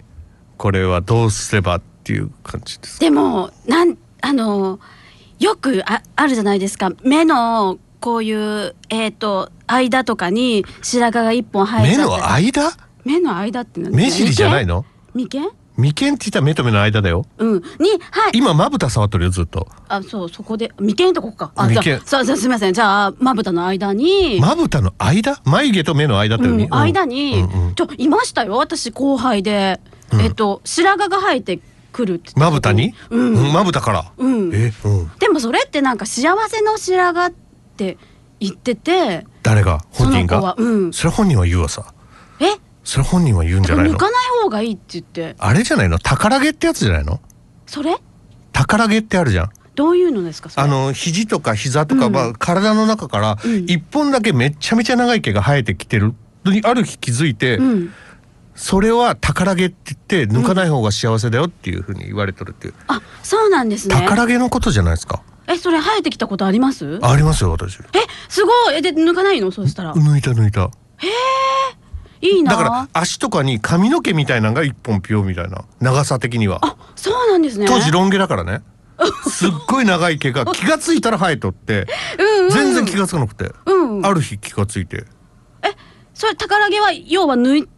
[0.58, 4.80] これはどうすればっていう感じですでもなんあの
[5.38, 6.90] よくああるじゃないですか。
[7.04, 12.72] 目のこういうえっ、と間とかに白髪が一本生え目の間？
[13.04, 13.94] 目の間って何？
[13.94, 14.84] 目尻じゃないの？
[15.14, 15.50] 眉間？
[15.76, 17.24] 眉間って言ったら目と目の間だよ。
[17.38, 17.62] うん。
[17.78, 18.32] にはい。
[18.34, 19.68] 今まぶた触っとるよずっと。
[19.88, 20.72] あそうそこで。
[20.80, 21.52] 眉間とこか。
[21.54, 22.72] あ眉間じゃあそうそうすみません。
[22.72, 25.40] じゃあまぶたの間に、まぶたの間？
[25.44, 27.74] 眉毛と目の間ってうんうん間に、うんうん。
[27.76, 29.80] ちょいましたよ私後輩で、
[30.12, 30.20] うん。
[30.20, 31.60] えっと白髪が生えて
[31.92, 32.94] くるってまぶたに？
[33.10, 33.34] うん。
[33.34, 34.12] うんまぶたから。
[34.16, 34.54] うん。
[34.54, 35.10] えうん。
[35.18, 37.36] でもそれってなんか幸せの白髪っ
[37.76, 37.98] て
[38.40, 39.26] 言ってて。
[39.42, 39.84] 誰が？
[39.90, 40.40] 本人が？
[40.40, 40.92] はうん。
[40.92, 41.92] それ本人は言うわさ。
[42.40, 42.44] え？
[42.84, 43.94] それ本人は言うんじゃないの？
[43.94, 45.34] 抜かない方がいいって言って。
[45.38, 45.98] あれじゃないの？
[45.98, 47.20] 宝毛ってやつじゃないの？
[47.66, 47.96] それ？
[48.52, 49.50] 宝毛ってあるじゃん。
[49.74, 50.64] どういうのですかそれ？
[50.64, 52.12] あの肘とか膝とか、うん。
[52.12, 53.64] まあ、体の中からうん。
[53.64, 56.14] 一本だけめっちゃめちゃ長い毛が生えてきてる
[56.64, 57.92] ある日気づいて、うん
[58.60, 63.94] それは宝毛って言って抜かない方が幸せだよっていうふうに言われてるっていう、あそうなんですね。
[63.94, 65.22] 宝毛のことじゃないですか。
[65.46, 66.98] えそれ生えてきたことあります？
[67.02, 67.78] ありますよ私。
[67.78, 67.84] え
[68.28, 68.74] すごい。
[68.76, 69.52] えで抜かないの？
[69.52, 69.94] そうしたら。
[69.94, 70.70] 抜いた抜いた。
[72.20, 72.50] いいな。
[72.50, 75.64] だから足とかに髪の毛みたいなのが一本ピョみたいな。
[75.80, 76.58] 長さ的には。
[76.62, 77.66] あそうなんですね。
[77.66, 78.62] 当時ロン毛だからね。
[79.30, 81.86] すっごい長い毛が気がついたら生えとって
[82.18, 82.50] うんうん。
[82.50, 83.52] 全然気がつかなくて。
[83.66, 84.04] うん。
[84.04, 85.04] ある日気がついて。
[86.12, 87.68] それ宝毛は要は抜い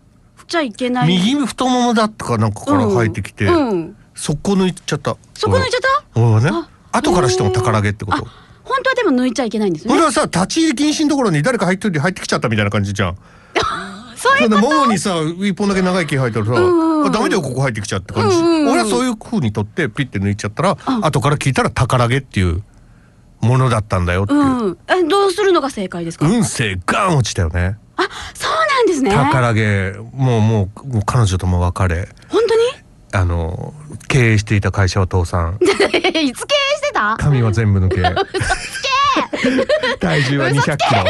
[0.51, 1.09] ちゃいけない。
[1.09, 3.97] 右太ももだったかなんかから生えてきてうんうん。
[4.15, 5.17] そこ抜いちゃった。
[5.35, 5.81] そこ抜いちゃっ
[6.15, 6.21] た？
[6.21, 6.51] 俺はね。
[6.93, 8.19] あ後からしても宝毛ってこと。
[8.19, 8.21] あ
[8.65, 9.93] 本当はでも抜いちゃいけないんですね。
[9.95, 13.17] これはさ立ち入り禁止のところに誰か入って入ってきちゃったみたいな感じじゃん。
[14.17, 18.73] そういうももにさ一本だけ長い毛生えたらさ、うんうんあダメだよここ入ってきちゃうって感じ、うんうんうん。
[18.73, 22.63] 俺はそういう風に取ってピッて抜いちゃったら、うん後から聞いたら宝毛っていう
[23.41, 29.11] ものだったんだよっていう、うんえどうするのが正解ですか、運勢ガン落ちたよねあそうなんですね。
[29.11, 29.93] 宝毛。
[30.15, 32.09] もうもうもう彼女とも別れ。
[32.29, 32.41] 本
[33.13, 33.75] あの
[34.07, 35.59] 経営していた会社は倒産。
[35.61, 35.67] 当
[35.99, 37.17] にいつ経営してた？
[37.19, 38.03] 髪は全部抜け。
[39.99, 41.05] 体重は200キロ。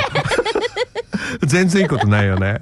[1.46, 2.58] 全然いいことないよね。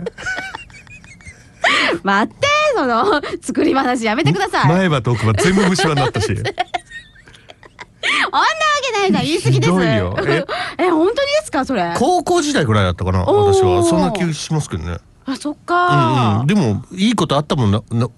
[2.03, 6.27] 待ってその作り話やめてください、前歯と奥歯全部虫歯になったし。
[6.33, 8.47] あんなわ
[8.83, 9.25] けないじゃん。
[9.25, 9.73] 言い過ぎです。
[9.73, 10.45] え？
[10.85, 11.28] え本当に？
[11.61, 11.95] かそれ？
[11.99, 13.83] 高校時代ぐらいだったかな私は。
[13.83, 14.99] そんな気しますけどね。
[15.27, 18.09] あそっうんかうん、でもいいことあったもんなな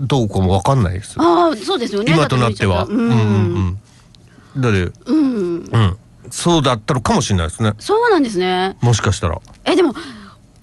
[0.00, 2.12] どうかもわかんないですああそうですよね。
[2.14, 2.84] 今となっては。
[2.84, 3.08] ううん。
[3.08, 3.78] んうん
[4.54, 4.62] うん。
[4.62, 5.64] だって、うん。
[5.64, 5.96] うん、
[6.30, 7.72] そうだったのかもしれないですね。
[7.78, 8.76] そうなんですね。
[8.80, 9.38] もしかしたら。
[9.64, 9.94] えでも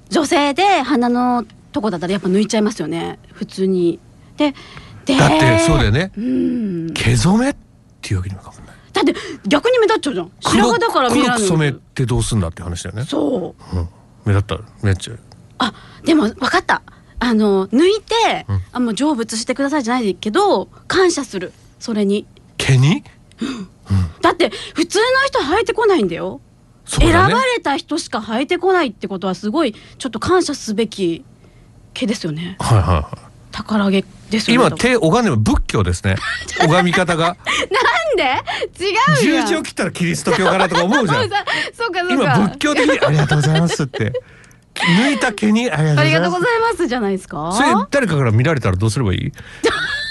[0.09, 3.19] 女性で鼻のとこだったらやっぱ抜いちゃいますよね。
[3.33, 3.99] 普通に。
[4.38, 4.53] で
[5.05, 6.11] でだってそうだよね。
[6.17, 6.93] うん。
[6.93, 7.55] 毛染めっ
[8.01, 8.64] ていうわけにもいかんない。
[8.95, 9.13] だって
[9.45, 10.31] 逆に目立っちゃうじゃん。
[10.39, 13.03] 白髪だから見えない黒く染めてどうすんだって話だよね。
[13.03, 13.77] そう。
[13.77, 13.89] うん、
[14.25, 15.19] 目立ったら目立っちゃう。
[15.58, 16.81] あでも分かった。
[17.19, 18.62] あの抜いて、うん。
[18.71, 21.51] あもう成仏してくださいじゃないけど感謝する。
[21.79, 22.25] それに。
[22.58, 23.03] 毛に？
[24.21, 26.39] だって普通の人生えてこないんだよ。
[26.89, 27.12] だね。
[27.12, 27.29] 選ば。
[27.43, 31.25] れた人しか生えてこないってことはすごいちょっと感謝すべき
[31.93, 32.55] 毛ですよね。
[32.60, 33.24] はいはいはい。
[33.55, 36.15] 宝毛ですよね今手拝んでも仏教ですね。
[36.59, 37.27] 拝み方が。
[37.27, 37.37] なん
[38.17, 38.23] で？
[38.79, 38.91] 違
[39.29, 39.41] うよ。
[39.43, 41.21] 十字を切ったらキリスト教かなとか思うじゃん。
[41.27, 44.11] そうかそうか今仏教的にありがとうございますって。
[44.75, 46.87] 抜いた毛にありがとうございます。
[46.87, 47.51] じゃないですか？
[47.53, 49.31] それ誰かから見られたらどうすればいい？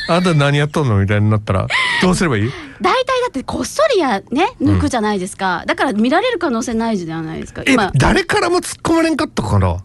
[0.09, 1.67] あんた何やっとんのみたいになったら
[2.03, 2.51] どうすればいい？
[2.81, 7.91] 大体だってこっそりやね抜くじゃないですか、だから見られる可能性ないじゃないですかえ今。
[7.95, 9.79] 誰からも突っ込まれんかったかな？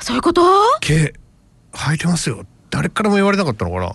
[0.00, 0.42] そういうこと？
[0.80, 1.12] 毛
[1.74, 3.92] 生えてますよ誰からも言われなかったのかな？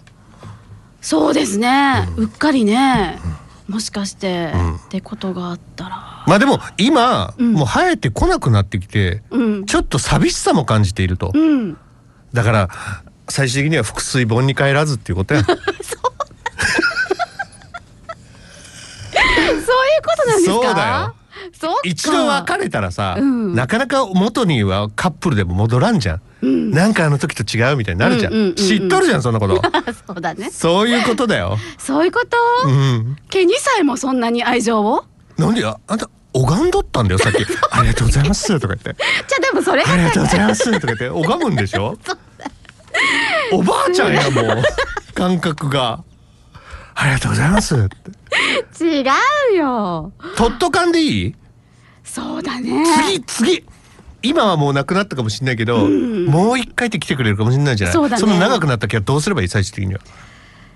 [1.02, 3.20] そうですね、うっかりね、
[3.68, 4.76] もしかして、うん。
[4.76, 6.24] ってことがあったら。
[6.28, 7.54] まあでも今、うん。
[7.54, 9.66] もう生えてこなくなってきてうん。
[9.66, 11.32] ちょっと寂しさも感じていると。
[11.34, 11.78] うん。
[12.34, 12.70] だから
[13.30, 15.56] 最終的には腹水盆に帰らずっていうことや そう。
[15.56, 15.58] い
[19.48, 20.54] うことなんですか？
[20.54, 21.16] そうだよ。
[21.54, 21.82] そうか。
[21.84, 23.54] 一度別れたらさ、うん。
[23.56, 26.22] なかなか元にはカップルでも戻らんじゃん
[26.76, 28.56] なんかあの時と違うみたいになるじゃん,、うんうんうんうん。
[28.56, 29.62] 知っとるじゃんそんなこと。
[30.08, 30.50] そうだね。
[30.52, 31.58] そういうことだよ。
[31.78, 33.16] そういうこと、うん。
[33.30, 35.06] 毛にさえもそんなに愛情を？
[35.38, 37.38] なんでああんた拝んどったんだよさっき。
[37.72, 38.96] ありがとうございますとか言って。
[39.28, 41.10] じゃあでもそれがありがとうございますとか言って。
[41.10, 41.98] 拝むんでしょ？
[43.54, 44.64] おばあちゃんやもう
[45.14, 46.04] 感覚が。
[46.98, 47.88] ありがとうございますっ
[48.80, 48.86] て。
[48.86, 49.02] 違
[49.54, 50.12] うよ。
[50.36, 51.36] とっとかんでいい？
[52.04, 52.86] そうだね。
[52.98, 53.66] 次次
[54.26, 56.26] 今はもうなくなったかもしれないけど、ん。
[56.26, 57.94] もう一回って来てくれるかもしれないじゃない？
[57.94, 58.26] そうだね。
[58.26, 59.48] の長くなった毛はどうすればいい？
[59.48, 60.00] 最終的には。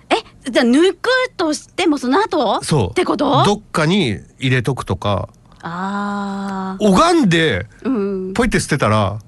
[0.09, 2.63] えじゃあ抜くとしてもその後？
[2.63, 2.89] そう。
[2.91, 3.43] ってこと？
[3.43, 5.29] どっかに入れとくとか。
[5.62, 8.33] ああ拝んでうん。
[8.33, 9.19] ポイって捨てたら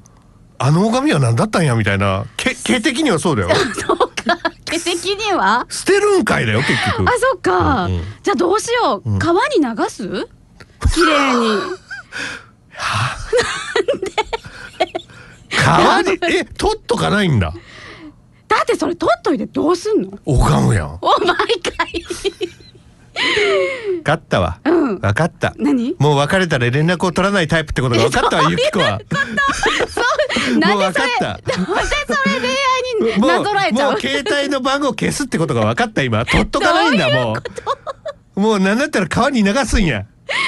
[0.57, 2.25] あの拝みは何だったんやみたいな。
[2.37, 3.49] 毛毛的にはそうだよ。
[3.85, 4.37] そうか。
[4.65, 5.65] 毛的には？
[5.69, 7.09] 捨てるんかいだよ結局。
[7.09, 8.01] あそっか、うんうん。
[8.23, 9.19] じゃあどうしよう、うん。
[9.19, 10.07] 川に流す？
[10.93, 11.61] 綺麗に
[15.49, 16.17] 川に？
[16.23, 17.53] え取っとかないんだ？
[18.47, 20.19] だってそれ取っといてどうすんの？
[20.25, 20.99] 拝むやん。
[21.01, 21.45] お前か
[21.93, 22.03] い。
[23.97, 24.59] 分かったわ。
[24.65, 24.99] うん。
[24.99, 25.53] 分かった。
[25.57, 25.95] 何？
[25.99, 29.05] もう別れたら連絡を取らないタイプってことが分かったわゆきこはなんで
[29.87, 30.01] そ
[30.59, 31.25] れもう分かった。
[31.27, 31.65] なんでそれ？
[32.39, 32.49] 恋
[33.09, 33.91] 愛にもなぞらえちゃう？
[33.91, 36.25] もう携帯の番号消すってことが分かった今。
[36.25, 37.35] 取っとかないんだも
[38.35, 38.39] う。
[38.39, 40.07] もうなんだったら川に流すんや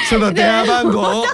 [0.10, 1.26] その電話番号を。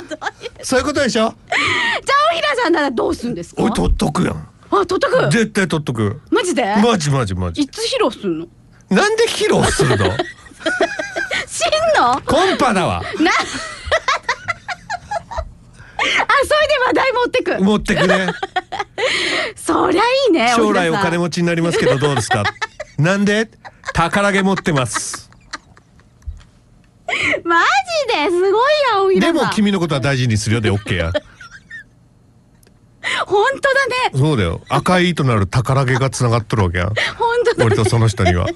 [0.62, 1.34] そういうことでしょ？
[1.48, 3.62] じゃあおひらさんならどうすんですか？
[3.62, 4.48] おい取っとくやん。
[4.70, 5.30] あ取っとく。
[5.30, 6.20] 絶対取っとく。
[6.30, 7.62] マジで、マジマジマジ。
[7.62, 8.46] いつ披露すんの？
[8.90, 10.06] なんで披露するの？
[11.46, 12.20] しんの？
[12.26, 13.02] コンパだわ。
[13.18, 13.34] な あ
[16.44, 17.62] それで話題持ってく。
[17.62, 18.32] 持ってくね。
[19.56, 22.42] そりゃいいね将来お金も持ちになりますけどどうですか？
[22.98, 23.50] なんで？
[23.92, 25.29] 宝毛持ってます
[27.44, 29.36] マジですごいやおひらさん。
[29.36, 30.60] でも君のことは大事にするよ。
[30.60, 31.12] で OK や。
[33.26, 33.94] 本当だね。
[34.14, 34.60] そうだよ。
[34.68, 36.84] 赤い糸のある宝毛がつながっとるわけや。
[36.84, 36.94] ん本
[37.44, 38.46] 当だ俺とその人には。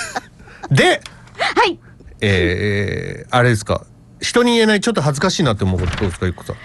[0.70, 1.00] で
[1.38, 1.78] はい。
[2.20, 3.84] えー、あれですか。
[4.20, 6.56] 人に言えないちょっと恥ずかしいなって思うことどうですかゆっこさん。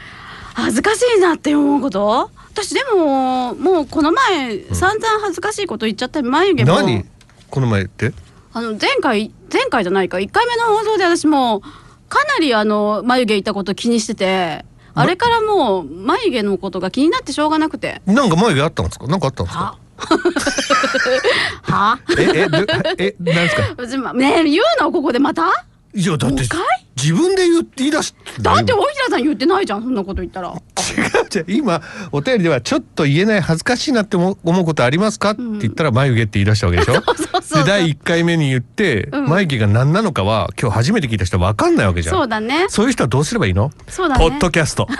[0.53, 2.31] 恥ずかしいなって思うこと？
[2.53, 6.73] 私でももうこの前、散々恥ずかしいこと言っちゃった眉毛も。
[6.75, 7.05] 何？
[7.49, 8.13] この前って？
[8.53, 10.17] あの前回前回じゃないか。
[10.17, 11.61] 1回目の放送で私も
[12.09, 18.01] かなりあの眉毛いたこと気にしててあれからもう眉毛のことが気になってしょうがなくて。
[18.05, 19.07] なんか眉毛あったんですか？
[19.07, 19.63] なんかあったんですか？
[19.63, 19.77] は？
[21.63, 21.99] は？
[22.17, 23.15] ええどえなんで
[23.87, 24.13] すか？
[24.13, 24.91] ねえ言うの？
[24.91, 25.65] ここでまた？
[25.93, 26.43] いやだって
[26.95, 30.49] 自分で言って言い出しだって大平さん言ってないじゃんそんなこと言ったら。
[30.49, 30.53] 違
[31.25, 36.95] うじゃん今お便りではちょっと言えない恥ずかしいなって思うことありますか、って言ったら眉毛って言い出したわけでしょ？
[36.99, 39.29] そうそうそうで第1回目に言って、うん。
[39.29, 42.15] 眉毛が何なのかは今日初めて聞いた人は分かんないわけじゃん。
[42.15, 42.65] そうだね。
[42.69, 43.71] そういう人はどうすればいいの？
[43.87, 44.29] そうだね。
[44.29, 44.87] ポッドキャスト。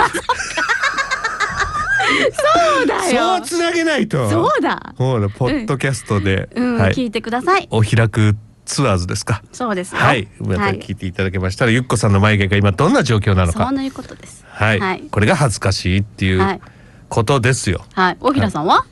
[2.77, 4.29] そうだそうよつなげないと。
[4.29, 4.93] そうだ。
[4.97, 6.93] そうだポッドキャストで、うん、はい。
[6.93, 7.67] 聞いてください。
[7.71, 9.41] お開くツアーズですか？
[9.51, 10.27] そうですよはい。
[10.39, 13.67] また聞いていただけましたら、ゆっこさんの眉毛が今どんな状況なのか。
[13.69, 14.45] そういうことです。
[14.47, 15.01] はい、はい。
[15.09, 16.55] これが恥ずかしいっていはい。
[16.57, 16.61] う
[17.09, 18.17] ことですよ、はい。
[18.21, 18.85] 大平さんは、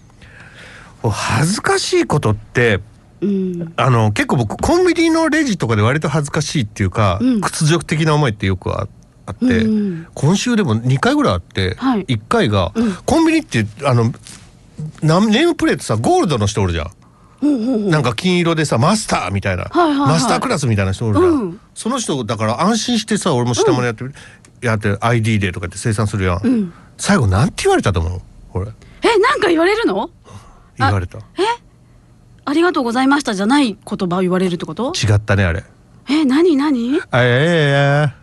[1.04, 2.82] 恥ずかしいことって
[3.22, 3.74] うん。
[3.78, 7.42] あの結構僕コンビニのレジとかで割と恥ずかしいっていうか、うん。
[7.42, 8.88] 屈辱的な思いってよくあ
[9.26, 12.06] あって、うん今週でも2回ぐらいあって、はい。
[12.06, 12.94] 1回が、うん。
[13.06, 14.12] コンビニってあの
[15.02, 16.92] なネームプレートさゴールドの人おるじゃん。
[17.42, 20.10] なんか金色でさマスターみたいな、はいはいはい。
[20.10, 21.60] マスタークラスみたいな人おるじゃん、うん。
[21.74, 24.04] その人だから安心してさ俺も下までやって、
[24.62, 26.74] やって ID でとかって生産するやん、ん。
[26.98, 28.22] 最後なんて言われたと思う？
[28.52, 28.68] これ。
[29.04, 30.10] えなんか言われるの？
[30.78, 31.20] 言われた。
[32.46, 34.92] ありがとうございましたじゃない言葉を言われるってこと？
[34.96, 35.64] 違ったねあれ。
[36.10, 37.00] え何何？
[37.12, 38.16] あいやいやいや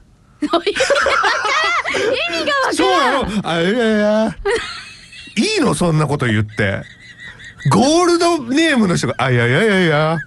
[0.43, 3.29] 意味がわそうからん。
[3.31, 3.49] なの。
[3.49, 4.37] あいやいやいや。
[5.37, 6.83] いいのそんなこと言って
[7.71, 10.19] ゴールドネームの人があいやいやいやいや。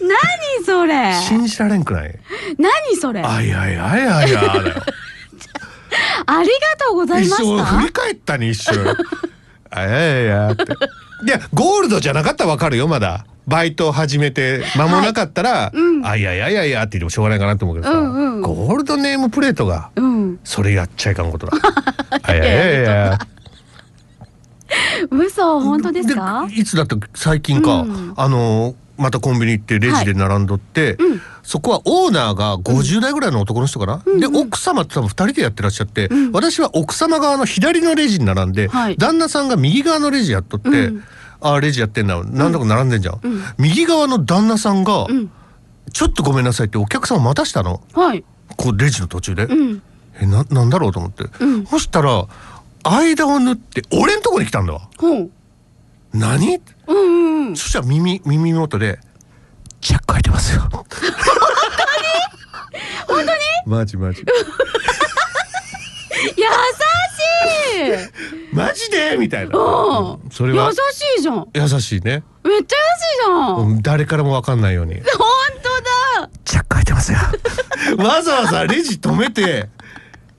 [0.00, 1.14] 何それ？
[1.14, 2.18] 信じられんくない？
[2.58, 3.20] 何それ？
[3.22, 6.42] ああいやいやいやいやだよ りが
[6.78, 8.96] とうございまし一瞬振たり返ったね一瞬
[9.70, 10.62] あいやいやいやって。
[10.62, 10.66] い
[11.28, 13.26] やゴールドじゃなかったらわかるよまだ。
[13.46, 16.06] バイトを始めて間もなかったら、うん。
[16.06, 20.38] あいやいやいやいやって言ってもしょうがないかなと思うけどさ、うんうんゴールドネームプレートがうん。
[20.44, 21.52] それやっちゃいかんことだ。
[22.22, 23.18] あいやいやいやいや
[25.10, 26.46] 嘘本当ですか？
[26.48, 28.14] でいつだって最近か、うん。
[28.16, 31.22] あのまたコンビニ行ってレジで並んどって、うん。
[31.42, 36.32] そこはオーナーが50代ぐらいの男の人かな、で奥様って多分2人でやってらっしゃって、ん。
[36.32, 38.96] 私は奥様側の左のレジに並んで、はい。
[38.96, 41.04] 旦那さんが右側のレジやっとって、うん。
[41.40, 43.42] ああレジやってんな何だか並んでんじゃん、うん。
[43.56, 45.30] 右側の旦那さんが、うん。
[45.92, 47.82] ちょっとごめんなさいってお客さんを待たしたの？
[47.94, 48.22] はい。
[48.56, 49.82] こうレジの途中で、うん。
[50.20, 51.66] えななんだろうと思って、うん。
[51.66, 52.26] そしたら
[52.84, 54.88] 間を縫って俺んとこに来たんだわ。
[56.12, 56.60] 何？
[56.86, 57.56] うんうんうん。
[57.56, 58.98] そしたら耳耳元で
[59.80, 60.84] 「チャック開いてますよ」本
[63.08, 63.26] 当に？
[63.66, 64.24] マジマジ。
[66.36, 66.46] 優し
[68.52, 68.54] い。
[68.54, 69.16] マジで？
[69.18, 70.30] みたいな、うん。
[70.30, 70.66] それは？
[70.70, 70.76] 優し
[71.18, 71.48] いじゃん。
[71.54, 73.82] 優しいね、めっちゃ優しいじゃん、うん。
[73.82, 74.94] 誰からもわかんないように。
[74.94, 75.02] 本
[75.62, 77.18] 当だ「チャック開いてますよ」
[77.98, 79.68] わざわざレジ止めて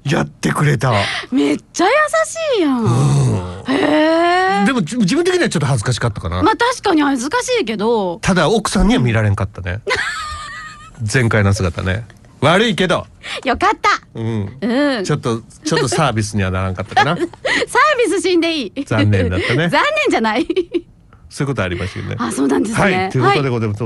[0.04, 0.94] やってくれた。
[1.32, 1.92] めっちゃ優
[2.26, 8.18] しいやん、へえでもじ自分的にはちょっと恥ずかしかったかな、まあ確かに恥ずかしいけど。
[8.20, 9.82] ただ奥さんには見られんかったね。
[11.12, 12.06] 前回の姿ね。
[12.42, 13.06] 悪いけど。
[13.46, 14.02] よかった。
[14.16, 14.58] うん。
[14.62, 15.04] うん。
[15.04, 17.16] ちょっとちょっとサービスにはならんかったかな。
[17.18, 17.28] サー
[18.04, 18.86] ビス死んでいい。
[18.86, 19.70] 残念だったね。
[19.70, 20.48] 残念じゃない。
[21.30, 22.16] そういうことありましたよね。
[22.18, 22.82] あそうなんですね。
[22.82, 23.80] はい、ということでございます。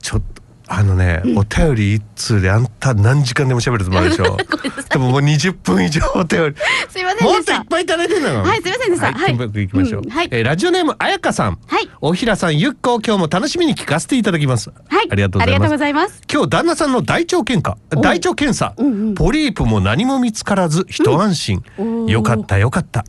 [0.00, 0.37] ちょっと。
[0.70, 4.36] あのね、お便り一通であんた何時間でも喋るつもりでしょ？
[4.92, 6.54] でももう20分以上お便り。
[6.90, 8.42] すいませんもっといっぱいいただいてるのよ。
[8.42, 9.06] はいすいませんでした。
[9.06, 9.68] はい、はい。
[9.68, 10.28] きましょう、うんはい。
[10.30, 11.58] えーラジオネームあやかさん。
[11.66, 11.88] はい。
[12.00, 14.70] おひらさんゆっこ今日も楽しみに聞かせていただきます。
[14.88, 15.08] はい。
[15.10, 16.20] ありがとうございます。
[16.32, 19.14] 今日旦那さんの大腸検査お大腸検査、うんうん。
[19.14, 22.06] ポリープも何も見つからず一安心、うん。
[22.06, 23.04] よかったよかった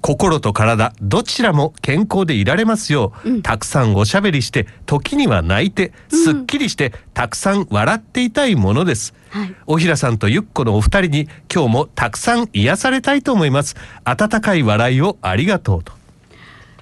[0.00, 3.42] 心と体どちらも健康でいられますよう、うん。
[3.42, 9.54] たくさんおしゃべりして時には泣いてすっきりして、たくさん笑っていたいものです、はい。
[9.66, 13.76] おひらさんとゆっこのお二人に今日もたくさん癒されたいと思います。
[14.04, 15.92] 温かい笑いをありがとうと。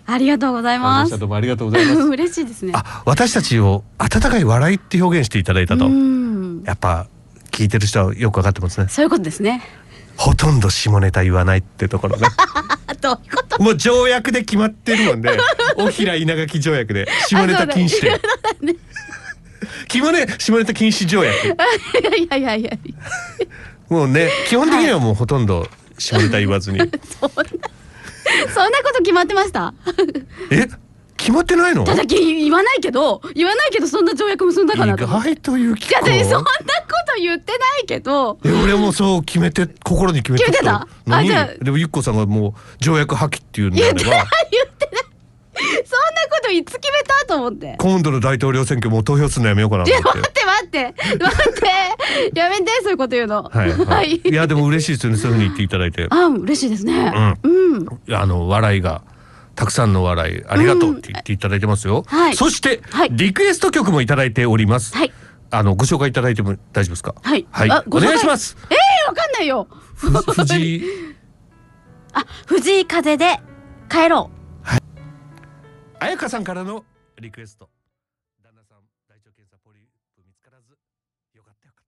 [0.07, 1.18] ありがとうございます。
[1.18, 2.00] どうもありがとうございます。
[2.09, 2.72] 嬉しいですね。
[2.74, 6.62] あ私たちを温かい笑いって表現していただいたと、うん。
[6.64, 7.07] やっぱ
[7.50, 8.88] 聞いてる人はよくわかってますね。
[8.90, 9.62] そういうことですね。
[10.16, 12.29] ほとんど下ネタ言わないってところね。
[12.55, 12.63] あ
[13.01, 13.62] どういうこと？
[13.62, 15.31] もう条約で決まってるもんで
[15.77, 18.18] おひら稲垣条約で下ネタ禁止あそうだ。
[18.73, 18.77] ね。
[19.88, 21.47] 決まね下ネタ禁止条約。
[21.47, 21.57] いや
[22.16, 22.70] いやいやいや。
[23.88, 25.68] もうね基本的にはもうほとんど
[25.99, 26.90] 下ネタ言わずに、 そんな
[28.53, 29.73] そんなこと決まってました？
[30.51, 30.66] え？
[31.16, 31.85] 決まってないの？
[31.85, 36.46] ただき言わないけど言わないけどそんな条約結んだかなと意外という気いやでそんなこ
[37.16, 38.38] と言ってないけど。
[38.44, 40.74] え俺もそう決めて心に決めて決めて
[41.44, 41.64] た？
[41.64, 44.14] でもゆっこさんがもう条約破棄っていうのであれば言っ
[44.79, 45.05] てない。
[45.55, 45.81] そんな
[46.31, 47.77] こといつ決めたと思って。
[47.79, 50.18] 今度の大統領選挙もう投票するのやめようかなと思って。
[50.18, 50.94] 待って待っって。
[51.24, 51.53] 待っ
[52.33, 52.38] て。
[52.38, 53.44] やめてそういうこと言うの。
[53.44, 54.35] はい、はい、い。
[54.35, 55.18] やでも嬉しいですよね。
[55.18, 56.09] そういうふうに言っていただいて。
[56.11, 57.37] あ嬉しいですね。
[57.42, 57.48] う
[57.79, 59.03] ん、あの笑いが
[59.55, 62.37] たくさんの笑いありがとうって言っていただいてますよ、はい。
[62.37, 63.11] そして、はい。
[63.12, 65.12] リクエスト曲もいただいております、はい。
[65.51, 67.14] あのご紹介いただいても大丈夫ですか？
[67.23, 67.47] はい。
[67.51, 67.71] はい。
[67.90, 68.57] お願いします。
[68.71, 69.69] えー、わかんないよ。
[69.95, 70.83] ふ藤井
[72.12, 73.40] あ藤井風で
[73.88, 74.31] 帰ろ
[76.01, 76.85] 彩香さんからの
[77.21, 77.71] リクエスト
[78.43, 79.83] 旦那さん大腸検査ポリー
[80.17, 80.77] プ見つからず
[81.35, 81.87] よかったよかっ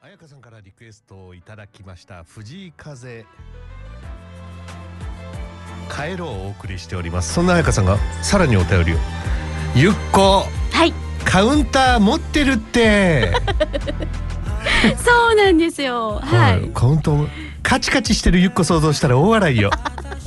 [0.00, 3.26] た彩香さんからリクエストをいただきました藤井風
[5.86, 7.34] 帰ろうをお送りしております。
[7.34, 8.96] そんな彩香さんがさらにお便りを。
[9.74, 10.92] ゆっこうはい。
[11.24, 13.32] カウンター持ってるって。
[15.04, 16.20] そうなんですよ。
[16.22, 17.28] はい、カウンター
[17.62, 19.70] カチカチしてるゆっこ想像したら大笑いよ。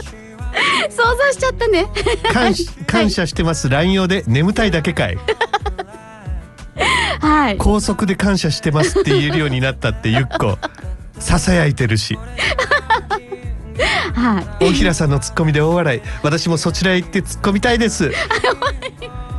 [0.89, 1.87] 想像しちゃったね。
[2.33, 3.69] 感謝 感謝してます。
[3.69, 5.17] LINE 用で眠たいだけかい。
[7.21, 7.57] はい。
[7.57, 10.57] 高速で感謝してますって言えるようになったってゆっこ。
[11.19, 12.17] ささやいてるし
[14.13, 14.65] はい。
[14.65, 16.01] 大平さんのツッコミで大笑い。
[16.23, 18.11] 私もそちらへ行って突っ込みたいです。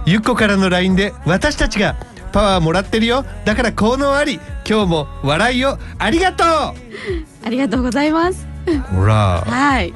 [0.06, 1.96] ゆっこからの LINE で私たちが
[2.32, 3.24] パワーもらってるよ。
[3.44, 4.40] だから効能あり。
[4.68, 6.46] 今日も笑いをありがとう。
[6.46, 6.74] あ
[7.48, 8.46] りがとうございます。
[8.94, 9.40] ほら。
[9.40, 9.92] はい。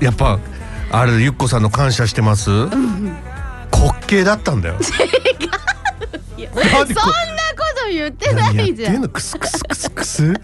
[0.00, 0.38] やっぱ
[0.90, 2.70] あれゆっこさんの感謝してます、滑
[4.06, 4.76] 稽だったんだよ。
[4.76, 6.48] 違う。
[6.48, 6.94] そんなこ
[7.84, 9.08] と言ってないじゃん。
[9.08, 10.34] クスクスクス。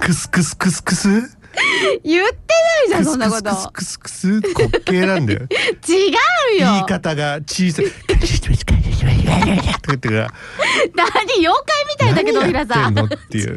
[0.00, 1.37] クスクスクスクス。
[2.04, 3.50] 言ってないじゃんそんなこと。
[3.72, 5.44] クスクスクス滑稽なんだよ違
[6.54, 7.86] うよ言い方が小さい
[10.94, 11.06] 何
[11.38, 13.56] 妖怪みたいだけど何やってん平さんっていう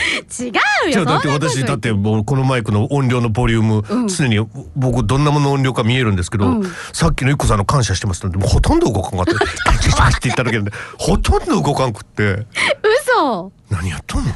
[0.00, 0.52] 違
[0.88, 4.38] うよだって私だってもうこのマイクの音量のボリューム、うん常に
[4.74, 9.46] 僕どんなもの音量か見えるんですけど、うんさっきのゆっこさんの感謝してますってもほとんど動かんかった感
[9.76, 12.46] 謝してますって言っただけでほとんど動かんくって
[13.12, 14.32] 嘘何やっとんの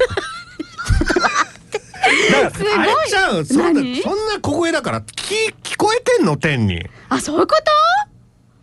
[2.31, 2.73] だすごい。
[2.73, 4.01] からあれちゃうそんな何？
[4.01, 6.37] そんな小声だから聞聞こえてんの？
[6.37, 6.85] 天に。
[7.09, 7.55] あそういうこ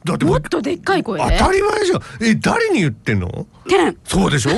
[0.04, 2.00] だってもうともっとでっかい声当でたり前じゃん。
[2.20, 3.46] え誰に言ってんの？
[3.68, 4.50] 天そうでしょ？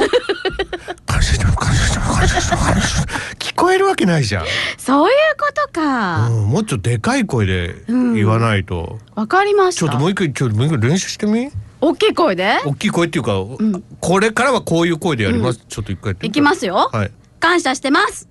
[1.04, 3.06] 感謝してます感謝してます感謝してます感謝してます。
[3.38, 4.46] 聞こえるわけないじゃん、
[4.78, 6.28] そういうことか。
[6.28, 9.80] うん、もうちょっとでかい声で言わないと、わかりました。
[9.80, 11.50] ちょっともう一回ちょっともう一回練習してみ？
[11.82, 12.60] 大きい声で？
[12.64, 13.82] 大きい声っていうか、ん。
[14.00, 16.88] これからはこういう声でやります、ちょっと一回やっていきますよ。
[16.90, 17.12] はい。
[17.38, 18.28] 感謝してます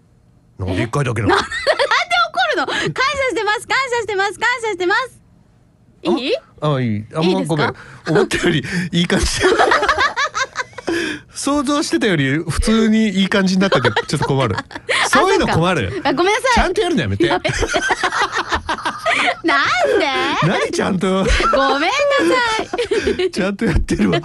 [0.68, 1.42] なんで一回だけなの怒
[2.56, 2.66] るの？
[2.66, 2.92] 感謝
[3.30, 3.68] してます。
[3.68, 4.40] 感謝してます。
[4.40, 5.22] 感謝してます。
[6.04, 6.34] いい？
[6.62, 7.06] あいい。
[7.16, 7.76] あんまごめん。
[8.10, 9.26] 思ったよりいい感じ。
[11.34, 14.56] 想像してたより普通にいい感じになったけどちょっと困る。
[15.10, 16.02] そういうの困る。
[16.04, 17.28] あごめんなちゃさいんとやるのやめて。
[17.28, 17.50] なんで？
[20.44, 21.08] 何ちゃんと？
[21.08, 21.90] ごめんな
[23.18, 23.32] さい。
[23.32, 24.20] ちゃんとやってるわ。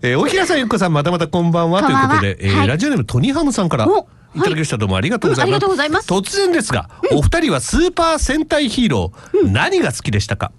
[0.00, 1.82] えー、大平さんゆっこさんまたまたこんばんは。
[1.82, 2.68] ということで、えーはい。
[2.68, 3.88] ラジオネームトニハムさんから。
[3.88, 4.40] おい。
[4.40, 4.78] ただきました。
[4.78, 5.64] どうもありがとうございます。
[5.64, 6.12] うんます。
[6.12, 10.52] 突然ですが、お二人はスーパー戦隊ヒーロー、何が好きでしたか？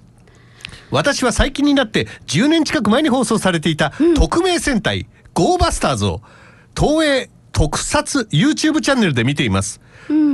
[0.91, 6.21] 私は最近になって10年近く前に放送されていた匿名戦隊、ゴーバスターズを
[6.75, 9.81] 東映特撮 YouTube チャンネルで見ています。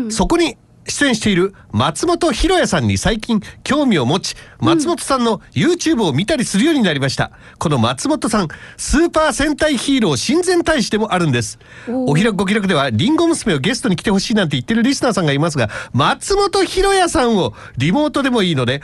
[0.10, 11.60] そこに出演している松本ひろやさんに最近興味を持ち松本さんの YouTube を見たりするようになりました、この松本さんスーパー戦隊ヒーロー親善大使でもあるんです。
[11.88, 12.12] おー。
[12.12, 18.82] おひらくご気楽ではリンゴ娘をゲストに来てほしいなんて言ってるリスナーさんがいますが松本ひろやさんをリモートでもいいので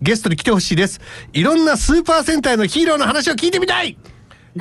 [0.00, 1.00] ゲストに来てほしいです。
[1.32, 3.98] いろんなスーパー戦隊のヒーローの話を聞いてみたい。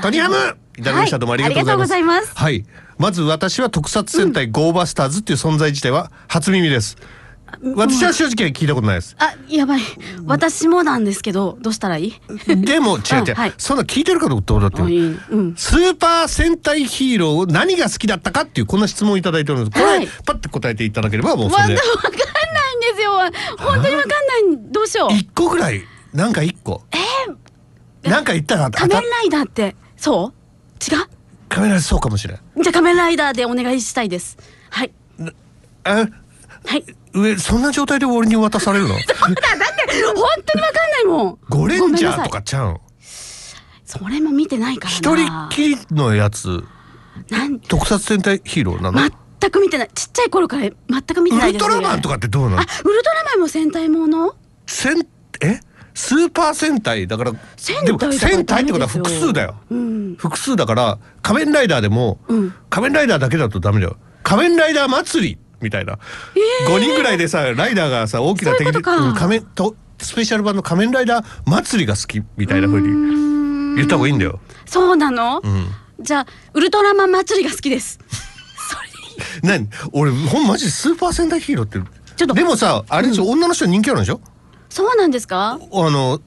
[0.01, 0.35] トニハム
[0.77, 0.83] い。
[0.83, 1.93] ただきました、はいどうもありがとうございます。
[1.93, 2.35] ありがとうございます。
[2.35, 2.65] はい
[2.99, 6.97] まず私は特撮戦隊ゴーバスターズっていう存在自体は初耳です、
[7.75, 9.15] 私は正直聞いたことないです。
[9.19, 9.81] あやばい。
[10.25, 12.13] 私もなんですけどどうしたらいい？
[12.47, 13.53] でも 違う違う、はい。
[13.57, 15.19] そんな聞いてるかどうかだってあいい。
[15.31, 15.55] うん。
[15.55, 19.71] スーパー戦隊ヒーローを何が好きだったかっていうこんな質問をいただいております。
[19.71, 20.07] これ、はい。
[20.25, 21.87] パッて答えていただければもうそわわかんれでな
[22.71, 23.11] いんですよ。
[23.57, 24.71] 本当にわかんない。
[24.71, 25.13] どうしよう。
[25.13, 25.81] 一個ぐらい。
[26.13, 26.83] なんか一個。
[28.03, 29.75] なんか言ったら仮面ライダーって。
[29.97, 30.93] そう？
[30.93, 31.05] 違う？
[31.49, 32.37] カメラそうかもしれん。
[32.61, 34.37] じゃあ仮面ライダーでお願いしたいです。
[34.69, 34.91] はい。
[35.83, 36.07] あ
[36.65, 36.85] はい。
[37.13, 38.93] 上そんな状態で俺に渡されるの？
[38.93, 41.39] だだって本当にわかんないもん。
[41.49, 42.77] ゴレンジャーとかちゃうん
[43.83, 46.63] それも見てないから一人きりのやつ。
[47.29, 47.59] なん？
[47.59, 48.99] 特撮戦隊ヒーローなの、
[49.39, 49.89] 全く見てない。
[49.95, 52.61] ちっちゃい頃から全く見てウないですルトラマンとかってどうなの？
[52.61, 54.35] あウルトラマンも戦隊もの？
[54.67, 55.07] 戦
[55.41, 55.59] え？
[55.99, 59.55] スーパー戦隊だから戦で戦隊ってことは複数だよ。
[59.69, 60.15] うん。
[60.17, 62.53] 複数だから仮面ライダーでも、うん。
[62.69, 63.97] 仮面ライダーだけだとダメだよ。
[64.23, 65.99] 仮面ライダー祭りみたいな、
[66.69, 74.39] 5人ぐらいでさライダーがさ大きな敵で仮面とスペシャル版の仮面ライダー祭りが好きみたいな風に言った方がいいんだよ。
[74.65, 75.67] そうなの、うん。
[75.99, 77.99] じゃあウルトラマン祭りが好きです。
[79.43, 79.67] 何？
[79.91, 81.79] 俺ほんマジでスーパー戦隊ヒーローって。
[82.15, 82.33] ちょっと。
[82.33, 84.21] でもさあれでしょ、女の人人気あるんでしょ？
[84.69, 85.59] そうなんですか？
[85.73, 86.21] あの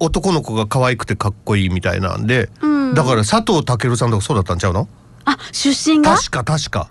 [0.00, 2.94] 男の子が可愛くてかっこいいみたいなんで、うん。
[2.94, 4.88] だから佐藤健さんとかそうだったんちゃうの？
[5.24, 6.16] あ出身が？
[6.16, 6.88] 確か確か。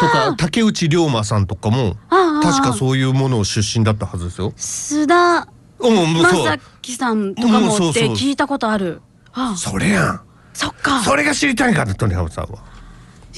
[0.00, 1.96] とか竹内涼真さんとかも
[2.42, 4.52] 確かそういうものを出身だったはずですよ。
[4.56, 5.46] 須田
[5.78, 6.44] うんもうそう。
[6.44, 9.00] 正樹さんとかもって聞いたことある。
[9.32, 10.20] あそれやん。
[10.54, 11.02] そっか。
[11.02, 12.64] それが知りたいんかな鳥浜さんは。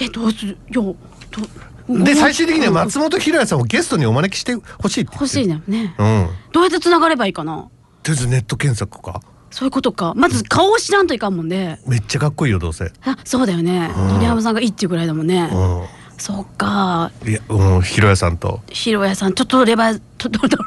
[0.01, 0.57] えどうする？
[0.71, 0.83] よ
[1.31, 1.43] ど
[1.89, 5.95] で最終的にはうん松本ひろやさんをゲストにお招きしてほしい欲しいねね。
[5.99, 6.29] うん。
[6.53, 7.69] どうやって繋がればいいかな？
[8.03, 9.21] とりあえずネット検索か。
[9.51, 10.15] そういうことか。
[10.17, 11.79] まず顔を知らんといかんもんね。
[11.87, 12.91] めっちゃかっこいいよどうせ。
[13.05, 13.91] あそうだよね。
[13.97, 14.09] うん。
[14.15, 15.49] 鳥山さんがいいっていうぐらいだもんね。
[15.53, 17.13] うそっか。
[17.25, 17.29] ん。
[17.29, 18.61] いやうんひろやさんと。
[18.71, 19.35] ひろやさん。
[19.35, 20.57] ちょっとレバーととと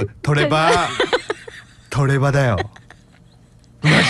[0.00, 0.88] うん 取れば。
[1.90, 2.58] 取ればだよ。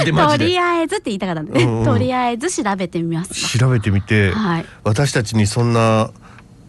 [0.04, 0.58] とり。
[0.58, 1.84] あえずって言いたかったんでね、うんうん。
[1.84, 3.58] とりあえず調べてみます。
[3.58, 4.64] 調べてみて、はい。
[4.84, 6.10] 私たちにそんな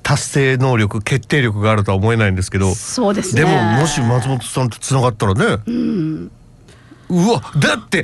[0.04, 3.42] 達成能力決定力があるとは思えないんですけど、そうですね。
[3.42, 6.32] でももし松本さんとつながったらね、うん。
[7.10, 8.04] うわだって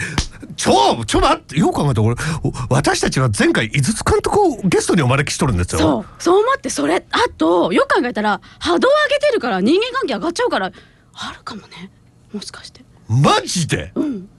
[0.56, 5.80] ちょちょ待ってよく考えたら俺お私たちは前回井筒監督をゲストにお招きしとるんですよ。
[5.80, 10.72] そうそう思ってそれあとよく考えたら波動上げてるから人間関係上がっちゃうから
[11.14, 11.92] あるかもね。
[12.34, 12.84] もしかして。
[13.08, 14.30] マジで、うん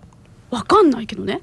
[0.51, 1.41] わかんないけどね。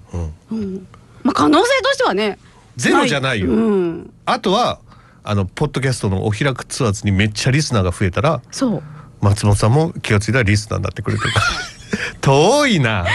[0.52, 0.58] うん。
[0.60, 0.88] うん。
[1.24, 2.38] まあ可能性としてはね。
[2.76, 3.50] ゼロじゃないよ。
[3.50, 4.14] うん。
[4.26, 4.80] あとは
[5.24, 8.84] あのポッドキャストのお開くツアーズにめっちゃリスナーが増えたらそう。
[9.22, 11.32] 松本さんも気がついたらリスナーになってくれてる
[12.22, 13.06] 遠いな。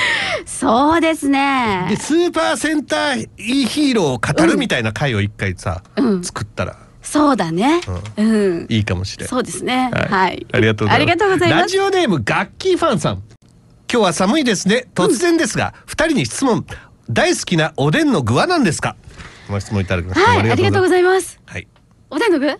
[0.46, 1.86] そうですね。
[1.90, 6.24] でスーパーセンターヒーローを語るみたいな回を一回さ、うん。
[6.24, 6.76] 作ったら。
[7.02, 7.80] そうだね。
[8.16, 9.28] うん、いいかもしれん。
[9.28, 9.90] そうですね。
[10.10, 11.60] はい、ありがとうございありがとうございます。
[11.62, 13.22] ラジオネームガッキーファンさん
[13.90, 14.86] 今日は寒いですね。
[14.94, 16.64] 突然ですが、二人に質問。
[17.10, 18.96] 大好きなおでんの具は何ですか？
[19.48, 21.40] ご質問いただきました、はいありがとうごいざいます。
[21.46, 21.66] はい。
[22.10, 22.50] おでんの具、ん。
[22.50, 22.58] えー、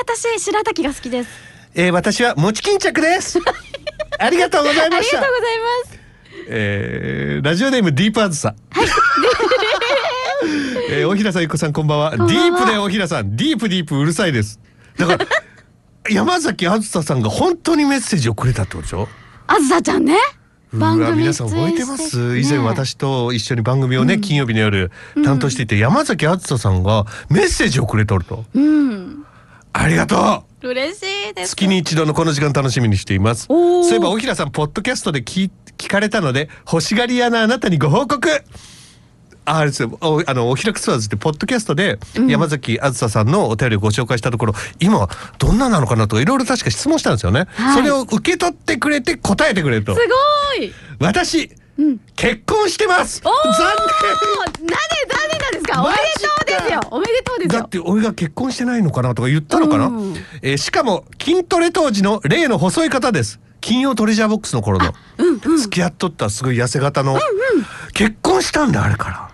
[0.00, 1.30] 私白滝が好きです。
[1.74, 3.38] えー、私は餅巾着です。
[4.18, 5.22] ありがとうございありがとうござい
[5.84, 5.98] ます。
[6.48, 8.54] えーラジオネームディープアズサ。
[10.90, 12.14] えー、大平さん、ゆっこさん、こんばんは。
[12.14, 12.32] んばんは。
[12.32, 14.60] ディープで大平さん、ディープディープうるさいです。
[14.96, 15.26] だから。
[16.10, 19.08] 山崎あずささんが本当にメッセージをくれたってことでしょ？
[19.46, 20.18] あずさちゃんね
[20.78, 22.40] 番組皆さん覚えてま出す、ね。
[22.40, 24.90] 以前私と一緒に番組をね、金曜日の夜
[25.24, 28.44] 担当していて、山崎あずささんがメッセージをくれとると。
[28.54, 29.24] うん。
[29.72, 30.68] ありがとう。
[30.68, 31.50] 嬉しいです。
[31.50, 33.46] 月に一度のこの時間楽しみにしています。
[33.46, 38.28] そういえば大平さんポッドキャストで聞聞かれたので欲しがり屋なあなたにご報告
[39.46, 39.98] ああれですよ。
[40.00, 47.76] おあのお開くツアーズってポッドキャストで山崎あずささんのお便りをご紹介したところ、今どんななのかなとかいろいろ確か質問したんですよね、はい。
[47.76, 49.94] それを受け取ってくれて答えてくれると。
[49.94, 50.00] す
[50.58, 50.72] ごい。
[50.98, 51.98] 私、ん。
[52.16, 53.20] 結婚してます。
[53.22, 54.76] 残なんで残
[55.30, 55.82] 念なんですか？
[55.82, 56.80] おめでとうですよ。
[56.90, 60.14] おめでとうですだって俺が結婚してないのかなとか言ったのかな、うん。
[60.40, 63.40] えーしかも筋トレ当時の例の細い方です。
[63.60, 64.92] 金曜トレジャーボックスの頃の。
[65.18, 65.56] うんうん。
[65.58, 67.18] 付き合っとったすごい痩せ型の、
[67.94, 69.30] 結婚したんだあれから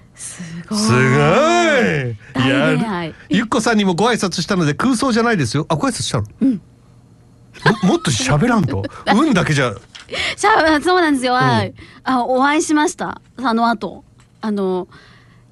[0.77, 2.47] すごい。
[2.47, 5.67] いやゆっこさんにもご挨拶したので空想じゃないですよ。
[5.69, 6.25] あご挨拶したの、
[7.83, 8.83] も もっと喋らんと？
[9.15, 9.75] 運だけじゃ。
[10.37, 11.75] しゃそうなんですよ、はい。
[12.05, 13.21] あお会いしました。
[13.37, 14.05] あの後。
[14.43, 14.89] あの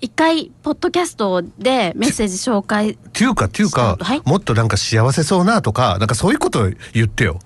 [0.01, 4.23] 一回ポッドキャストでメッセージ紹介っていうかっていうか、はい。
[4.25, 7.41] もっとなんか幸せそうなとかなんかそういうこと言ってよ。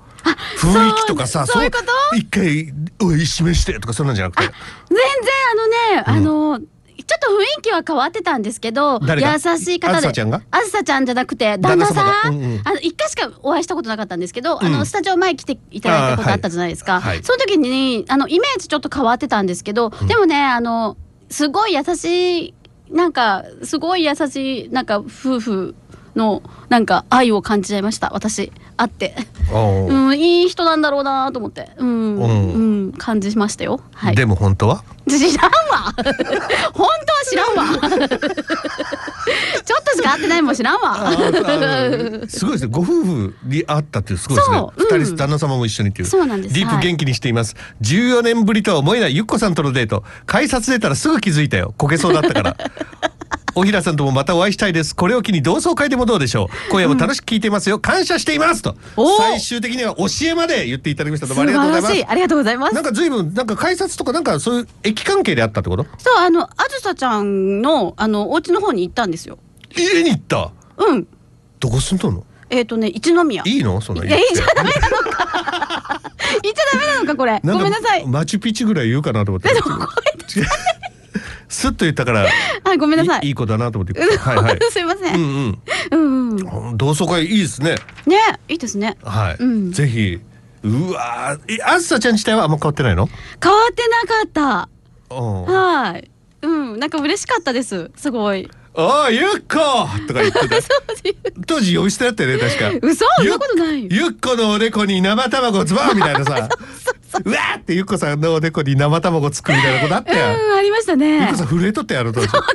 [0.59, 1.79] 雰囲気とかさそういうこ
[2.13, 2.17] と？
[2.17, 4.43] 一回おい示してとかそんなんじゃなくて。
[4.45, 4.53] 全
[6.05, 6.61] 然あのね、あの
[7.05, 10.43] ちょっと雰囲気は変わってたんですけど優しい方であずさちゃんが？
[10.51, 12.63] あずさちゃんじゃなくて旦那さん？
[12.65, 14.73] あの一回しかお会いしたことなかったんですけど、あうん。
[14.73, 20.97] のスタジオ前来ていただいたことあったじゃないですか、その時にあのイメージちょっと変わってたんですけど、でもねあの
[21.29, 22.55] すごい優しい
[22.91, 25.75] なんかすごい優しいなんか夫婦
[26.17, 28.11] のなんか愛を感じちゃいました。
[28.13, 29.15] 私会って、
[29.53, 32.53] おううん、いい人なんだろうなと思って、うんうん。
[32.53, 33.81] うん、感じましたよ。
[33.93, 34.15] はい。
[34.15, 34.85] でも本当は？
[35.09, 35.93] 知らんわ。
[36.75, 37.65] 本当は知らんわ。
[39.65, 42.71] ちょっとしか会ってないもん知らんあわーすごいですね。
[42.71, 44.57] ご夫婦に会ったっていうすごいですね。
[44.57, 44.83] そう。
[44.83, 45.01] うん。
[45.01, 46.09] 二人旦那様も一緒にっていう。
[46.09, 46.53] そうなんです。
[46.53, 50.05] はいディープ元気にしています、14年ぶりとは思えないゆっこさんとのデート。
[50.27, 51.75] 改札出たらすぐ気づいたよ。
[51.77, 52.57] こけそうだったから
[53.55, 54.97] おひらさんともまたお会いしたいです。
[54.97, 56.71] これを機に同窓会でもどうでしょう。
[56.71, 58.63] 今夜も楽しく聞いていますよ、感謝しています。
[58.63, 58.75] と
[59.19, 62.11] 最終的には教えまで言っていただきましたどうもあ素りがとうございます。
[62.11, 62.75] ありがとうございます。
[62.75, 65.85] なんか随分なんか改札とかなんかそういう駅関係であったってこと？
[65.99, 69.39] そうあのあずさちゃんのあのお家の方に行ったんですよ。
[69.77, 70.51] 家に行った？
[70.79, 71.07] うん。
[71.61, 72.25] どこ住んどんの？
[72.49, 73.43] えっ、とね一宮。
[73.45, 73.81] いいの？
[73.83, 76.01] そんないや言っじゃダメなのか？
[76.43, 77.41] 言っちゃダメなのかこれ。
[77.45, 78.07] ごめんなさい。
[78.07, 79.51] マチュピチュぐらい言うかなと思って。
[81.53, 82.21] スッと言ったから
[82.65, 83.27] はいごめんなさい。
[83.27, 84.59] いいい子だなと思ってはいはい。
[84.73, 85.59] すいません、うんうん。
[85.91, 86.31] うん
[86.71, 86.77] うん。
[86.79, 87.77] 同窓会いいですね。
[88.07, 88.17] ね
[88.49, 88.97] いいですね。
[89.03, 89.73] はい、うん。
[89.73, 90.19] ぜひ。
[90.65, 91.37] うわ
[91.67, 93.09] あずさちゃん自体はあんま変わってないの？
[93.43, 94.69] 変わってなかっ
[95.11, 95.15] た。
[95.15, 95.45] うん。
[95.45, 96.11] はい。
[96.43, 96.79] うん。
[96.79, 97.91] なんか嬉しかったです。
[97.97, 99.87] すごいおいゆっこ!
[100.09, 100.57] とか言ってた。
[101.47, 102.71] 当時呼び捨てだったよね確か。
[102.87, 103.83] 嘘そんゆなことない。
[103.83, 106.49] よゆっこのおでこに生卵ズボンみたいなさ。
[107.25, 112.29] うわーってゆっこさんのおでこに生卵つくみたいなことあったやんうんありましたゆねっこさん震えとったやろ当時。
[112.29, 112.53] そんなこ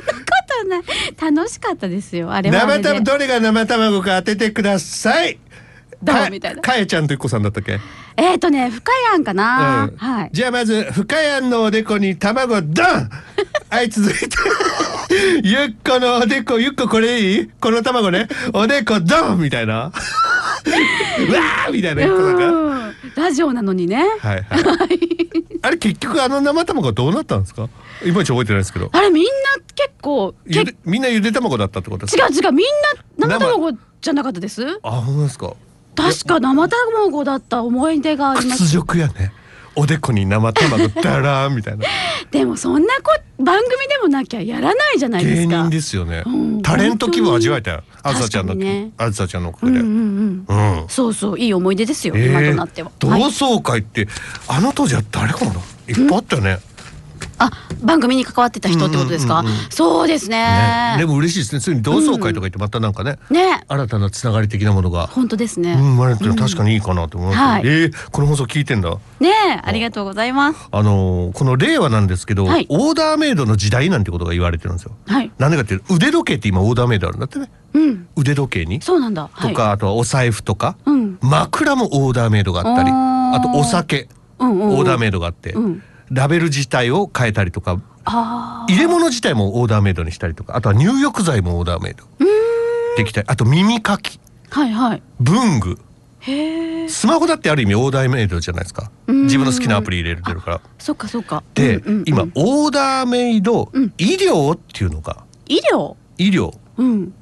[0.62, 1.32] とない。
[1.34, 5.38] 楽しかったですよあれは生卵どれが生卵か当ててください
[6.04, 6.62] かどうみたいな。
[6.62, 7.78] かえちゃんとゆっこさんだったっけ？
[8.16, 9.96] えっ、とね深谷かな、うん。
[9.96, 10.30] はい。
[10.32, 13.10] じゃあまず深谷のおでこに卵ドン！
[13.70, 14.28] はい続いて。
[15.42, 17.50] ゆっこのおでこゆっここれいい？
[17.60, 18.28] この卵ね。
[18.52, 19.40] おでこドン！
[19.40, 19.86] みたいな。
[19.86, 19.90] う
[21.32, 22.46] わーみたいなゆっこさんが。
[22.48, 22.94] うん。
[23.16, 24.04] ラジオなのにね。
[24.20, 25.00] はいはい。
[25.62, 27.68] あれ結局あの生卵はどうなったんですか？
[28.04, 28.90] いまいち覚えてないですけど。
[28.92, 29.30] あれみんな
[29.74, 32.26] 結構けゆでみんなゆで卵だったってことですか？
[32.26, 32.66] 違う違うみん
[33.18, 34.78] な生卵じゃなかったです。
[34.82, 35.52] あ本当ですか？
[36.02, 39.32] 確か生卵だった思い出がありま屈す辱やね。
[39.74, 41.84] おでこに生卵ダラーン みたいな。
[42.30, 45.48] でもそんなこ番組でもなきゃやらないじゃないですか。
[45.48, 47.82] 芸人ですよね、うんタレント気分味わえたよ。
[48.02, 48.90] あずさちゃんの、ね。
[48.98, 50.80] あずさちゃんのおかげで、うんうんうん。
[50.80, 50.88] うん。
[50.88, 53.22] そうそういい思い出ですよ、えー今となっては、同はい。
[53.22, 54.08] 窓会って、
[54.48, 56.58] あの当時は誰かないっぱいあったよね。
[57.38, 57.50] あ
[57.82, 60.38] 番組に関わってた人ってことですか、そうですね。
[60.38, 60.96] ね。
[60.98, 61.60] でも嬉しいですね。
[61.60, 63.64] ついに同窓会とか言ってまたなんかね、ね。
[63.68, 65.06] 新たなつながり的なものが。
[65.06, 67.62] 本当ですね、うん、生まれるっていうのは確かにいいかなと思います、はい。
[67.64, 68.90] えーこの放送聞いてんだ。
[69.20, 69.30] ね
[69.62, 70.68] ありがとうございます。
[70.70, 72.66] あのーこの令和なんですけど、はい。
[72.68, 74.92] オーダーメイドの時代なんてことが言われてるんですよ。
[75.06, 75.30] はい。
[75.38, 77.50] なんでかっていうと腕時計って今オーダーメイドあるんだってね。
[77.74, 78.08] うん。
[78.16, 78.80] 腕時計に。
[78.82, 79.30] そうなんだ。
[79.40, 81.18] とか、あとはお財布とか、うん。
[81.20, 84.08] 枕もオーダーメイドがあったり、あとお酒、
[84.38, 84.62] うん。
[84.62, 92.04] オーダーメイドがあって、うんラベル自体を変えたりとかあ入れ物自体もオーダーメイドにしたりとかあとは入浴剤もオーダーメイド
[92.96, 94.18] できたりあと耳かき。
[94.50, 95.02] あはいはい。
[95.20, 95.78] 文具。
[96.88, 98.90] スマホだってある意味オーダーメイドじゃないですか。
[99.06, 99.22] うん。
[99.24, 100.60] 自分の好きなアプリ入れてるから。
[100.78, 101.42] そっかそっか。
[101.54, 102.04] で、うんうんうん。
[102.06, 103.92] 今オーダーメイドうん。
[103.98, 105.94] 医療っていうのが医療？
[106.18, 106.52] 医療。
[106.76, 107.12] うん。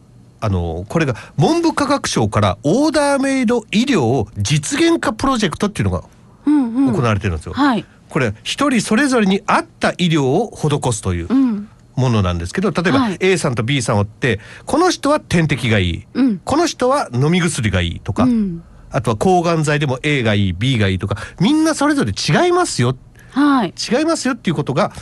[0.41, 6.05] あのこれが文部科学省からオーダーメイド医療実現化プロジェクトっていうのが
[6.47, 6.95] うんうん。
[6.95, 11.69] 行われてるんですよ、はいこれ一人それぞれに合った医療を施すといううん。
[11.97, 13.17] ものなんですけど例えばはい。
[13.21, 16.39] A さんと B さんをってこの人は点滴がいい、うん。
[16.39, 18.63] この人は飲み薬がいいとか、うん。
[18.91, 22.97] あとは抗がん剤でも A がいい B がいいとかみんなそれぞれ違いますよ。
[23.31, 23.75] はい。
[23.77, 24.93] 違いますよっていうことが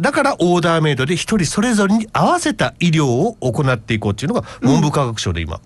[0.00, 5.60] だからオーダーメイドで一人それぞれに合わせた医療を行っていこうっていうのが文部科学省で今、おお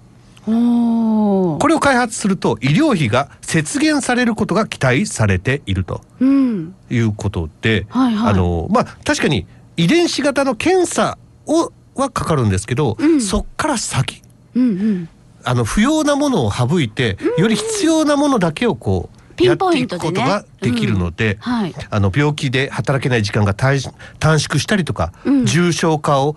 [0.49, 6.75] これを開発すると医療費が節減されることが期待されているとうん。
[6.91, 8.33] いうことで、はいはい。
[8.33, 9.47] あのまあ確かに
[9.77, 13.21] 遺伝子型の検査をはかかるんですけど、うん。
[13.21, 14.23] そっから先。
[14.55, 15.09] うんうん。
[15.45, 21.75] あの不要なものを省いて、より必要なものだけをこうやっていくことができるので、はい。
[21.91, 23.79] あの病気で働けない時間が短
[24.19, 25.47] 短縮したりとか、うん。
[25.47, 26.37] 重症化を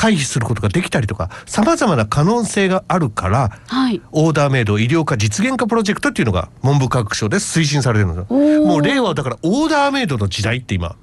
[0.00, 4.00] 回避することができたりとかさまざまな可能性があるからはい。
[4.12, 10.96] オーダーメイド医療化実現化プロジェクトっていうのが文部科学省で推進されてるんですもう令和はだからオーダーメイドの時代って今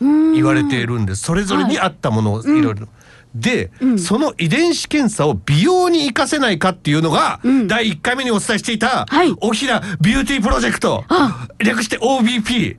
[0.00, 1.22] 言言われているんです。
[1.22, 2.88] それぞれに合ったものをいろいろ。
[3.34, 3.98] で、うん。
[3.98, 7.68] その遺伝子検査を美容に活かせないかっていうのが、うん。
[7.68, 9.34] 第1回目にお伝えしていた、はい。
[9.40, 12.76] おひらビューティープロジェクトあ略して OBP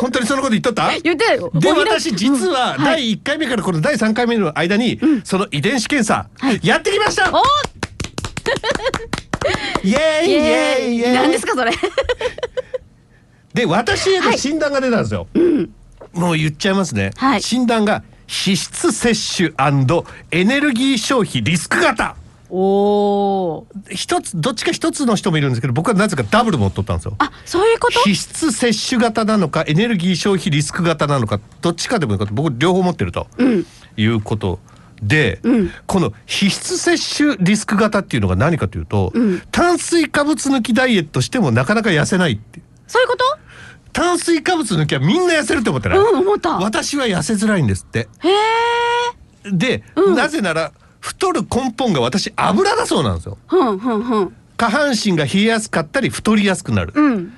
[0.00, 0.90] 本当にそのこと言っとった？
[0.98, 1.50] 言ってたよ。
[1.54, 2.84] で私実はうん。
[2.84, 3.02] はい。
[3.02, 6.60] 第1回目からこの第3回目の間に、その遺伝子検査、はい。
[6.62, 7.32] やってきました！
[7.32, 7.42] お
[9.82, 10.96] イエーイイエーイ。
[10.96, 11.72] イエーイ何ですかそれ？
[13.54, 15.28] で私への診断が出たんですよ、
[16.12, 17.42] もう言っちゃいますね、はい。
[17.42, 18.02] 診断が
[18.46, 19.54] 脂質摂取
[20.30, 22.16] エネルギー消費リスク型。
[22.50, 27.14] おお一つどっちか一つの人もいるんですけど僕はなぜかダブル持っとったんですよ。
[27.18, 28.00] あそういうこと？
[28.04, 33.66] 脂質摂取型なのかエネルギー消費リスク型なのかどっちかでもいいか僕両方持ってるとうん。
[33.96, 34.58] いうこと
[35.02, 35.70] で、うん。
[35.86, 39.42] この脂質摂取リスク型っていうのが何かというと、うん。
[39.50, 43.24] 炭水化物抜きダイエットしてもなかなか痩せないってそういうこと？
[43.94, 46.58] 炭水化物抜きはみんな痩せるって思ってない、うん思った。
[46.58, 48.00] 私は痩せづらいんですって。
[48.00, 48.28] へ
[49.46, 50.14] えで、うん。
[50.16, 53.38] なぜなら太る根本が私油だそうなんですよ。
[53.46, 54.36] ふんふんふん。
[54.56, 57.32] 下半身が冷えやすかったり太りやすくなる、うん。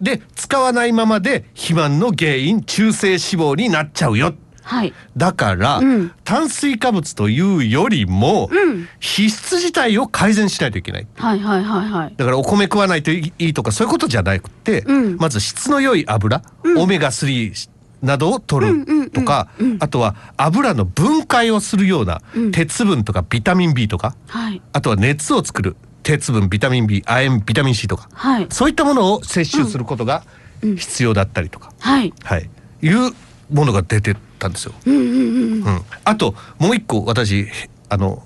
[0.00, 4.34] で使わないままで肥満の原因中性脂肪になっちゃうよ
[4.64, 4.92] はい。
[5.16, 6.12] だから、うん。
[6.24, 8.88] 炭水化物というよりも、うん。
[9.00, 11.06] 脂質自体を改善しないといけない。
[11.16, 12.14] はいはいはいはい。
[12.16, 15.16] だからお米食わないといいとかそういうことじゃなくて、うん。
[15.16, 16.78] まず質の良い油、うん。
[16.78, 17.68] オメガ3
[18.02, 19.10] などを取る。
[19.10, 19.48] とか、
[19.80, 22.20] あとは油の分解をするような
[22.52, 24.62] 鉄分とかビタミン B とか、はい。
[24.72, 28.46] あとは熱を作る鉄分ビタミン B 亜鉛ビタミン C とか、はい。
[28.50, 30.24] そういったものを摂取することが
[30.62, 32.12] 必要だったりとか、はい。
[32.22, 32.50] はい、
[32.82, 33.12] いう
[33.52, 34.72] ものが出てたんですよ。
[34.86, 34.96] うん。
[34.96, 37.46] うんうんうん、あともう一個私
[37.88, 38.22] あの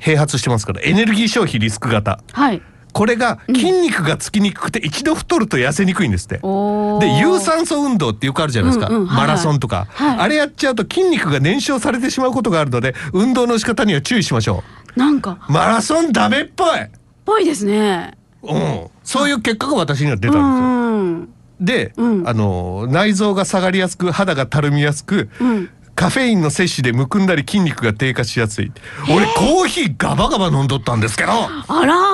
[0.00, 2.20] 併発してますからエネルギー消費リスク型。
[2.32, 2.62] はい。
[2.92, 6.36] これが筋肉がつきにくくて一度太ると痩せにくいんですって。
[6.36, 9.26] で有酸素運動ってよくあるじゃないですか、うんうんはいはい。
[9.26, 10.18] マラソンとか、はい。
[10.20, 14.62] あれやっちゃうと筋肉が燃焼されてしまうことがあるので運動の仕方には注意しましょ
[14.94, 15.44] なんか。
[15.48, 16.68] うマラソンダメっぽい、
[17.24, 18.16] ぽいですね。
[18.42, 21.34] うん、そういう結果が私には出うたんですよ。
[21.64, 22.28] んで、うん。
[22.28, 25.70] あの内臓が下がりやすく肌がたるみやすく、うん。
[25.94, 28.72] カフェインの摂取でむくんだり筋肉が低下しやすい。
[29.08, 31.32] 俺コーヒーガバガバ飲んどったんですけど。
[31.32, 32.04] ああらー。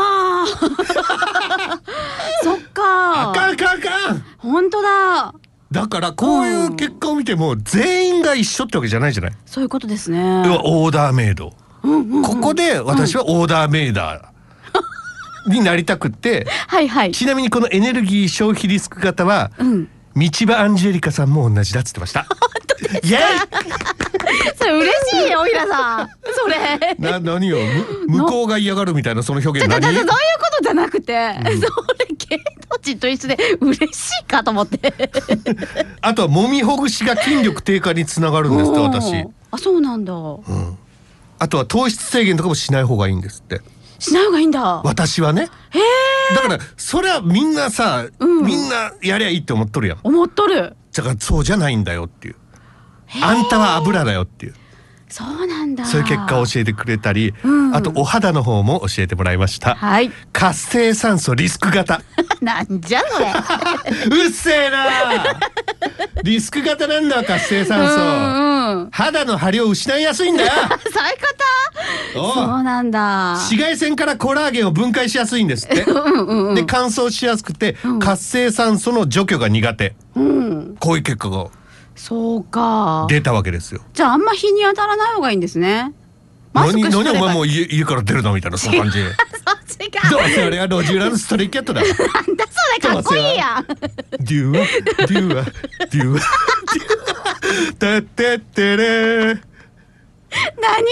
[2.45, 3.33] そっか。
[3.35, 4.25] かんあかんあかん。
[4.39, 5.35] 本当だ。
[5.71, 10.21] だからこういう結果を見ても全員が一緒ってわけじゃないじゃない、そういうことですね。
[10.65, 11.53] オーダーメイド、
[11.85, 12.23] うんうんうん。
[12.23, 14.30] ここで私はオーダーメイダー
[15.47, 16.47] になりたくって。
[16.69, 17.13] はいはい。
[17.13, 19.89] ちなみにこのエネルギー消費リスク型はうん。
[20.17, 22.27] 道場アンジェリカさんも同じだっつってました。
[23.05, 23.19] イエ
[24.57, 24.93] それ嬉
[25.25, 26.09] しいよおひらさん。
[26.35, 26.97] それ。
[26.99, 27.59] イな何よ？
[28.09, 29.83] む向こうが嫌がるみたいなその表現何？
[29.83, 30.11] そういうこ
[30.59, 34.93] とじゃなくて、 それ芸能人と一緒で嬉しいかと思って。
[36.01, 39.27] あとは揉みほぐしが筋力低下につながるんですって私。
[39.53, 40.79] あそうなんだ、うん。
[41.39, 43.61] あとは糖質制限とかもしない方がいいんですって
[44.01, 44.83] しない方がいいんだ。
[44.85, 45.49] 私はね。
[46.35, 48.45] だからそれはみんなさ、うん。
[48.45, 49.99] みんなやりゃいいって思っとるやん。
[50.03, 50.77] 思っとる。
[50.93, 52.37] だからそうじゃないんだよっていう。
[53.23, 54.55] あんたは油だよっていう
[55.11, 55.85] そうなんだ。
[55.85, 57.75] そういう結果を教えてくれたり、うん。
[57.75, 60.11] あとお肌の方も教えてもらいました、はい。
[60.33, 62.01] 活性酸素リスク型。
[62.41, 63.27] なんじゃそれ。
[64.25, 64.87] うっせえな。
[66.23, 68.89] リスク型なんだ活性酸素、うんうん。
[68.93, 70.53] 肌の張りを失いやすいんだよ。
[70.55, 70.81] そういうこ
[72.15, 72.35] と？
[72.35, 73.33] そうなんだ。
[73.35, 75.83] 紫外線からコラーゲンを分解しやすいんですって。
[75.83, 76.55] うんうんうん。
[76.55, 79.95] で乾燥しやすくて、活性酸素の除去が苦手。
[80.15, 80.77] うん。
[80.79, 81.47] こういう結果が
[82.01, 83.07] そうか。
[83.11, 83.83] 出たわけですよ。
[83.93, 85.93] じゃああんま日に当たらない方がいいんですね。
[86.55, 88.99] マスク何何お前もう家家から出るなみたいなその感じ。
[89.05, 91.83] 違うどうせあれは路地裏の stray cat だ。
[91.83, 93.61] なんだそれかっこいいや。
[93.61, 96.21] んデュアデュアデュアデュア。
[97.79, 99.41] てってってれ
[100.61, 100.85] 何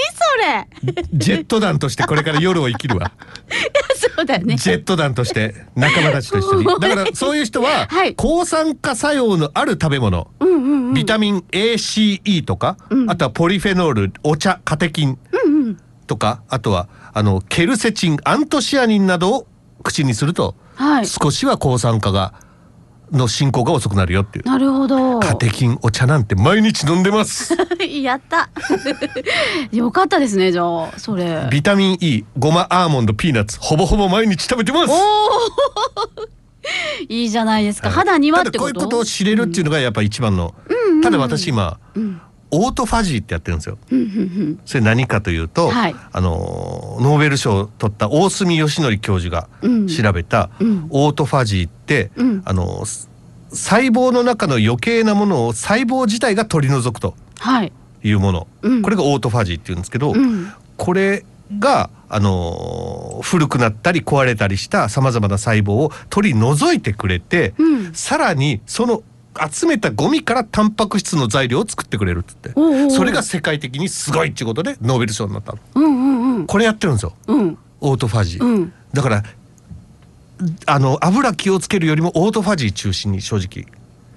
[0.92, 1.06] それ。
[1.12, 3.12] ジェット団としてこれから夜を生きるわ。
[4.16, 4.56] そうだよね。
[4.56, 6.64] ジェット団として仲間たちと一緒に。
[6.80, 8.14] だからそういう人ははい。
[8.14, 10.28] 抗酸化作用のある食べ物。
[10.40, 12.76] うんうんうんビタミン ACE とか、
[13.08, 15.76] あとはポリフェノールお茶カテキンうんうん。
[16.06, 19.46] とかあとはあのケルセチンアントシアニンなどを
[19.82, 21.06] 口にすると、はい。
[21.06, 22.32] 少しは抗酸化が
[23.12, 24.46] の進行が遅くなるよっていう。
[24.46, 25.20] なるほど。
[25.20, 27.54] カテキンお茶なんて毎日飲んでます。
[28.02, 28.48] やった。
[29.72, 31.48] よかったですねじゃあそれ。
[31.50, 34.92] ビタミン E、ごまアーモンド、ピーナッツほぼほぼ毎日食べてます。
[37.08, 38.72] いいじゃないですか、肌にはってこと？
[38.72, 40.54] ただこういうことを知れるっていうのがやっぱ一番の。
[41.02, 41.78] ただ私今、
[42.50, 43.78] オートファジーってやってるんですよ。
[44.64, 45.94] それ何かというと、はい。
[46.12, 49.86] あのノーベル賞を取った大隅義則教授がうん。
[49.88, 50.86] 調べたうん。
[50.90, 52.42] オートファジーって、うん。
[52.44, 53.08] あのす
[53.50, 57.72] 細胞の中の余計なものを細胞自体が取り除くとはい。
[58.02, 58.82] いうもの、うん。
[58.82, 60.52] これがオートファジーっていうんですけど、うん。
[60.76, 61.24] これ
[61.58, 67.94] があの古くなったり壊れたりしたさまざまな細胞を取り除いてくれて、うん。
[67.94, 69.02] さらにその
[69.50, 72.52] 集めたゴミからタンパク質の材料を作ってくれるっつって。
[72.54, 75.58] おうおうおうそれが世界的にすごいっていうことでノーベル賞になったの。
[75.74, 76.46] うんうんうん。
[76.46, 77.14] これやってるんですよ。
[77.26, 77.58] うん。
[77.80, 78.72] オートファジー、うん。
[78.92, 79.22] だから
[80.66, 83.66] あの油気をつけるよりもオートファジー中心に正直。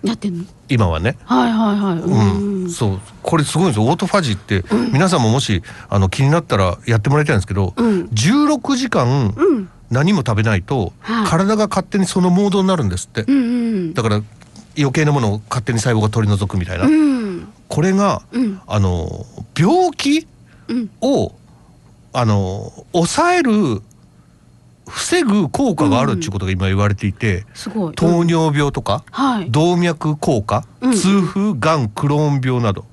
[0.03, 0.45] やってんの？
[0.67, 1.17] 今はね。
[1.26, 1.99] はいはいはい。
[1.99, 2.99] うん、そう。
[3.22, 3.86] これすごいんですよ。
[3.86, 8.05] オートファジーって、皆さんももしあの気になったらやってもらいたいんですけど、うん。
[8.05, 9.69] 16時間うん。
[9.91, 11.28] 何も食べないと、はい。
[11.28, 13.41] 体が勝手にそのモードになるんですって、うんう
[13.89, 13.93] ん。
[13.93, 14.22] だから
[14.78, 17.47] 余計なものを勝手に細胞が取り除くみたいな、うん。
[17.67, 18.61] これが、うん。
[18.67, 19.26] あの
[19.57, 20.28] 病気
[20.67, 20.89] うん。
[21.01, 21.34] を
[22.13, 23.82] あの抑える
[24.88, 27.95] 防ぐ効果があるっていうことが今言われていて、い。
[27.95, 29.51] 糖尿病とか、はい。
[29.51, 30.93] 動脈硬化、うん。
[30.93, 32.86] 痛風がんクローン病など。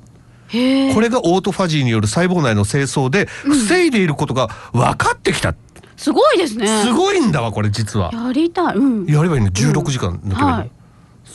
[0.49, 5.55] これがオートファジーによる細胞内の清掃で防いでいることが分かってきた、
[5.97, 6.67] すごいですね。
[6.67, 8.11] すごいんだわこれ実は。
[8.15, 8.77] やりたい。
[8.77, 9.07] うん。
[9.07, 10.71] やればいいの16時間抜けばいいの、はい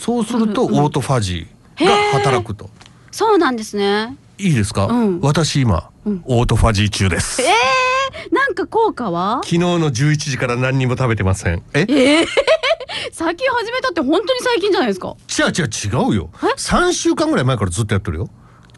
[0.03, 2.69] そうするとうんオートファジーが働くと、
[3.09, 4.17] そうなんですね。
[4.37, 5.21] いいですか、うん。
[5.21, 6.23] 私今、うん。
[6.25, 7.41] オートファジー中です。
[7.41, 9.39] えー、なんか効果は？
[9.45, 11.63] 昨日の11時から何にも食べてません。
[11.73, 11.85] え？
[11.87, 12.27] えー、
[13.13, 15.15] 最近始めたって本当に最近じゃないですか。
[15.39, 16.29] 違う違う違うよ。
[16.33, 18.29] え？3週間ぐらい前からずっとやってるよ。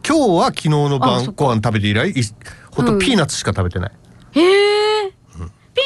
[0.06, 2.22] 今日は昨日の晩ご飯食べて以来い
[2.70, 2.98] ほんうん。
[3.00, 3.92] とピーナッツしか食べてない、
[4.30, 4.40] へ
[5.06, 5.42] え、ピー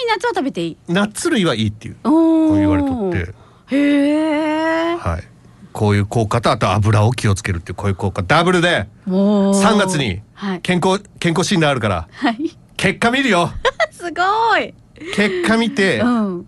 [0.07, 0.77] ナッツは食べていい。
[0.87, 1.97] ナッツ類はいいっていう。
[2.05, 3.35] 言われとって。
[3.75, 5.30] へえはい
[5.73, 8.23] こういう効果とあと油を気をつけるっていうこういう効果。
[8.23, 9.63] ダブルでおー。
[9.63, 12.09] 3月にはい、健康健康診断あるから。
[12.13, 13.53] はい、結果見るよ。
[13.93, 14.75] すごい、
[15.15, 16.47] 結果見てうん、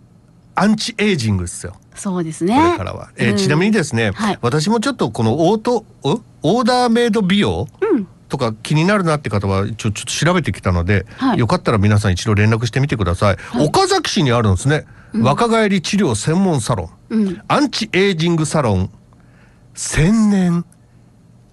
[0.54, 1.74] アンチエイジングですよ。
[1.94, 3.36] そうですこねれからは、えーうん。
[3.36, 4.38] ちなみにですね、はい。
[4.40, 7.68] 私もちょっとこのオートおオーダーメイド美容？
[7.80, 8.06] うん。
[8.30, 11.38] とか気になるなって方は一応ちょっと調べてきたので、はい。
[11.38, 17.14] よかったら皆さん一度連絡してみてください、岡崎市にあるんですね、若返り治療専門サロン。
[17.14, 17.42] うん。
[17.46, 18.90] アンチエイジングサロン
[19.74, 20.64] 千年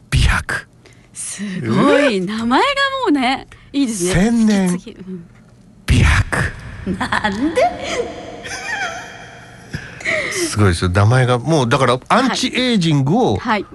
[0.09, 0.67] 美白。
[1.13, 2.21] すごい。
[2.21, 2.65] 名前が
[3.05, 4.13] もうねいいですね。
[4.13, 4.79] 千年
[5.85, 6.51] 美白。
[6.97, 7.61] なんで？
[10.31, 10.89] すごいですよ。
[10.89, 13.65] 名前がもうだからアンチエイジングをはい。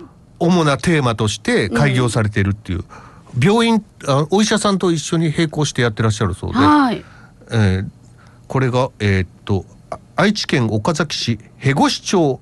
[0.40, 2.84] 主なテーマとして開業されているっていう、
[3.40, 7.04] 病院あお医者さんと一緒に並行してやってらっしゃるそうで、はい。
[7.50, 7.88] えー
[8.46, 12.40] これがえーっとあ愛知県岡崎市辺越町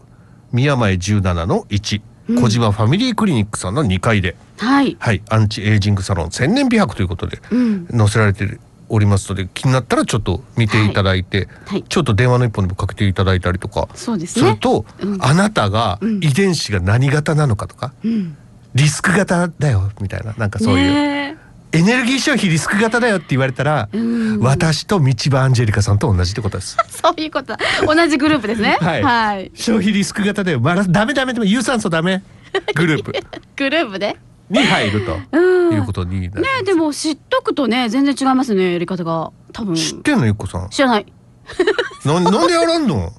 [0.53, 2.03] 宮前17の1、
[2.41, 4.97] 小島ファミリークリニックさんの2階で、はい。
[5.01, 7.87] はい、アンチエイジングサロン千年美白ということでうん。
[7.89, 11.83] 載せられておりますので気になったらちょっと見ていただいて、はい。
[11.83, 14.49] ちょっと電話の一本でもかけていただいたりとかそうですね。
[14.49, 15.19] すると、うん。
[15.25, 16.17] あなたがうん。
[16.19, 18.37] 遺伝子が何型なのかとか、うん。
[18.75, 21.37] リスク型だよみたいななんかそういう、ね
[21.75, 24.41] エネルギー消費リスク型だよって言われたら、うん。
[24.41, 26.77] 私と道場アンジェリカさんと同じってことです。
[26.79, 27.57] え そういうこと。
[27.87, 28.77] 同じグループですね。
[28.83, 29.03] はい。
[29.03, 32.23] はい、消費リスク型だよ、まだダメダメでも有酸素ダメ。
[32.77, 33.13] グループ。
[33.57, 34.17] グループで？
[34.51, 35.75] に入るとうん。
[35.75, 36.21] いうことに。
[36.21, 36.31] ね
[36.67, 39.31] でも知っとくとね全然違いますねやり方が。
[39.55, 39.75] 多分。
[39.75, 40.69] 知ってんのゆっこさん？
[40.69, 41.07] 知らない。
[42.05, 43.13] ななんでやらんの？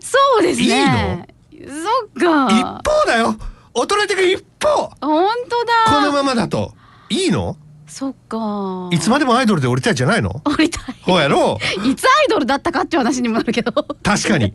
[0.00, 1.28] そうですね。
[1.68, 2.48] そっか。
[2.50, 3.36] 一方だよ。
[3.74, 4.90] 衰えてく一方。
[5.00, 5.98] 本当だ。
[6.00, 6.72] このままだと。
[7.10, 7.56] いいの？
[7.86, 8.88] そっか。
[8.92, 10.42] いつまでもアイドルで降りたいじゃないの？
[10.44, 10.94] 降りたい。
[11.02, 11.58] ほうやろ？
[11.84, 11.88] う。
[11.88, 13.72] いつアイドルだったかっていう話にもなるけど。
[14.02, 14.52] 確かに。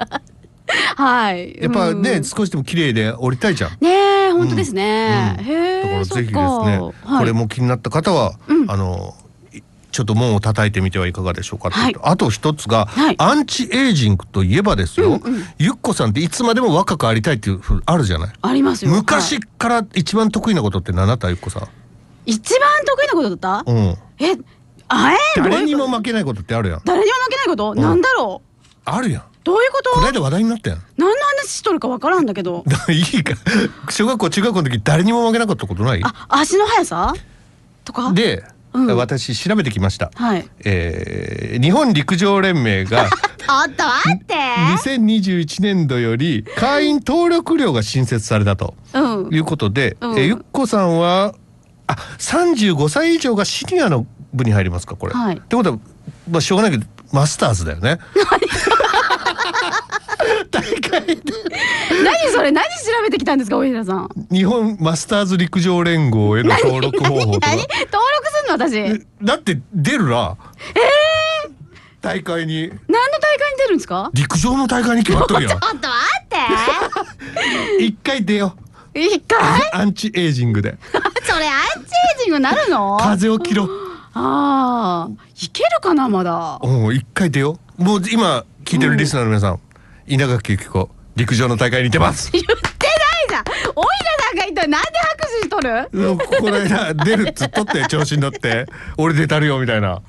[0.95, 1.57] はい。
[1.61, 2.23] やっぱね、うん。
[2.23, 3.71] 少しでも綺麗で降りたいじゃん。
[3.81, 5.45] ねえ本当ですね、うん。
[5.45, 8.69] へえだからぜひですね、はい、これも気になった方は、うん。
[8.69, 9.15] あの
[9.53, 9.61] い
[9.91, 11.75] ちょっと門を叩いてみてはいかがでしょうかと。
[11.75, 11.95] はい。
[12.01, 13.15] あと一つが、はい。
[13.17, 15.43] アンチエイジングといえばですよ、うんうん。
[15.57, 18.29] ゆっこさんっていつまでも若くありたいっていうふあるじゃない？
[18.41, 18.91] ありますよ。
[18.91, 19.43] 昔はい。
[19.57, 21.29] から一番得意なことって何だった？
[21.29, 21.67] ゆっこさ
[22.25, 23.71] 一番得意なことだった？
[23.71, 24.37] ん、うん、え
[24.87, 26.81] あえ誰にも負けないことってあるやん。
[26.85, 27.79] 誰にも負けないこと、ん。
[27.79, 28.69] なんだろう？
[28.85, 29.23] あるやん。
[29.43, 29.89] どういうこと？
[29.91, 30.79] この間話題になったやん。
[30.97, 32.63] 何の話しとるかわからんだけど。
[32.89, 33.33] いいか。
[33.89, 36.01] 小学校中学校の時誰にも負けなかったことない？
[36.03, 37.13] あ足の速さ？
[37.85, 38.11] とか？
[38.13, 38.43] で、
[38.73, 38.95] うん。
[38.97, 40.47] 私調べてきました、はい。
[40.65, 44.35] えー日本陸上連盟が ちょっと待って。
[44.35, 48.99] 2021年度より会員登録料が新設されたとう
[49.29, 49.33] ん。
[49.33, 50.17] いうことで、うん。
[50.19, 51.33] えゆっこさんは
[51.91, 55.13] あ35歳以上がシニアの部に入りますかこれ。
[55.13, 55.37] はい。
[55.37, 55.79] ってことは、
[56.29, 57.99] まあ、しょうがないけどマスターズだよね。
[60.51, 61.15] 大会で
[62.03, 62.69] 何それ何調
[63.03, 64.09] べてきたんですか大平さん。
[64.31, 68.73] 日本マスターズ陸上連合への登録方法何登録すんの私。
[68.81, 70.37] 何のえだって出るな。
[72.01, 72.69] 大会に。
[72.69, 72.77] 大会に
[73.57, 74.09] 出るんですか？
[74.13, 75.59] 陸上の大会に決まっとるやん。
[75.59, 75.67] ちょ。
[75.67, 75.87] っと待
[76.23, 77.83] って。
[77.85, 78.55] 一回出よ
[78.93, 78.99] う。
[78.99, 79.39] 一回？
[79.73, 80.77] アンチエイジングで
[82.23, 82.97] ジングなるの？
[82.97, 83.69] 風を切ろう。
[84.13, 85.09] ああ
[85.41, 87.83] いけるかなまだうん、一回出よう。
[87.83, 89.59] もう今聞いてるリスナーの皆さん、
[90.05, 92.31] 稲垣由紀子陸上の大会に出ます。
[92.31, 92.59] 言ってない
[93.29, 93.43] じゃん
[93.75, 95.89] おいらさんが言ったらなんで拍手しとる？
[95.91, 98.65] うんこの間出るっつっとって調子に乗って
[98.97, 100.01] 俺出たるよみたいな。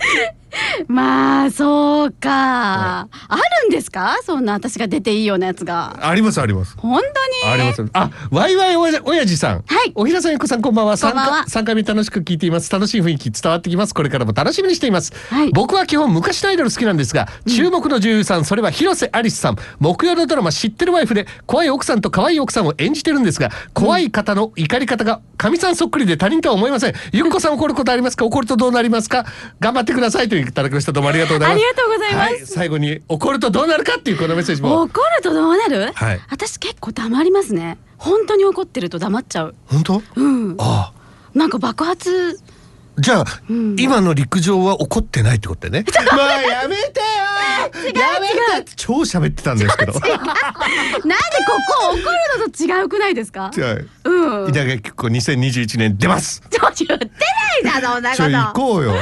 [0.89, 3.09] まあそうか、あ
[3.63, 4.17] るんですか？
[4.25, 6.75] そんな私が出ていいようなやつがありますあります。
[6.77, 7.53] 本当に？
[7.53, 7.85] あります。
[7.93, 9.65] あ、ワイワイおやおやじさん。
[9.67, 10.97] はいおひらさんゆっこさんこんばんは。
[10.99, 12.71] こんばんは三回三回目楽しく聞いています。
[12.71, 13.95] 楽しい雰囲気伝わってきます。
[13.95, 15.13] これからも楽しみにしています。
[15.31, 19.57] はい僕は基本昔のアイドル好きなんですが、注目の女優さんそれは広瀬アリスさん。
[19.81, 26.95] 木曜のドラマ知ってるワイフで怖い奥さんと可愛い奥さんを演じてるんですが、怖い方の怒り方がかみさんそっくりで他人とは思いません。
[27.13, 28.25] ゆっこさん怒ることありますか？
[28.25, 29.25] 怒るとどうなりますか？
[29.61, 30.93] 頑張ってくださいといただきました。
[30.93, 31.65] どうもありがとうございます。
[31.65, 34.83] ありがとうございますはい、最後に怒るとどうなるかっていうこのメッセージも。
[34.83, 40.03] 怒るとどうなる、はい私結構黙りますね本当に怒ってると黙っちゃう本当？
[40.17, 41.39] うんああ。
[41.39, 42.41] なんか爆発
[42.99, 45.91] じゃあ、うん今の陸上は怒ってないってことだよね。
[46.13, 47.05] まあやめてよ
[47.75, 49.93] やめて超喋ってたんですけど。
[49.93, 50.23] なんでこ
[51.81, 52.05] こ怒る
[52.39, 53.51] のと違うくないですか？
[53.53, 54.49] じゃあうん。
[54.51, 56.43] 稲垣結構2021年出ます。
[56.51, 57.11] ちょ言ってない
[57.63, 58.95] じゃんそんなこちょ行とこうよ。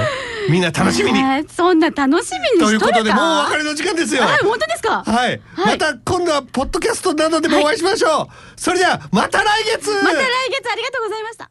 [0.49, 1.23] みんな楽しみに。
[1.23, 1.47] はい。
[1.49, 4.23] そんな楽しみにということでもうお別れの時間ですよ。
[4.23, 5.03] はい本当ですか？
[5.05, 5.79] はい、はい。
[5.79, 9.91] また今度はポッドキャストなどでもお会いしましょう、それではまた来月。
[9.91, 11.51] また来月ありがとうございました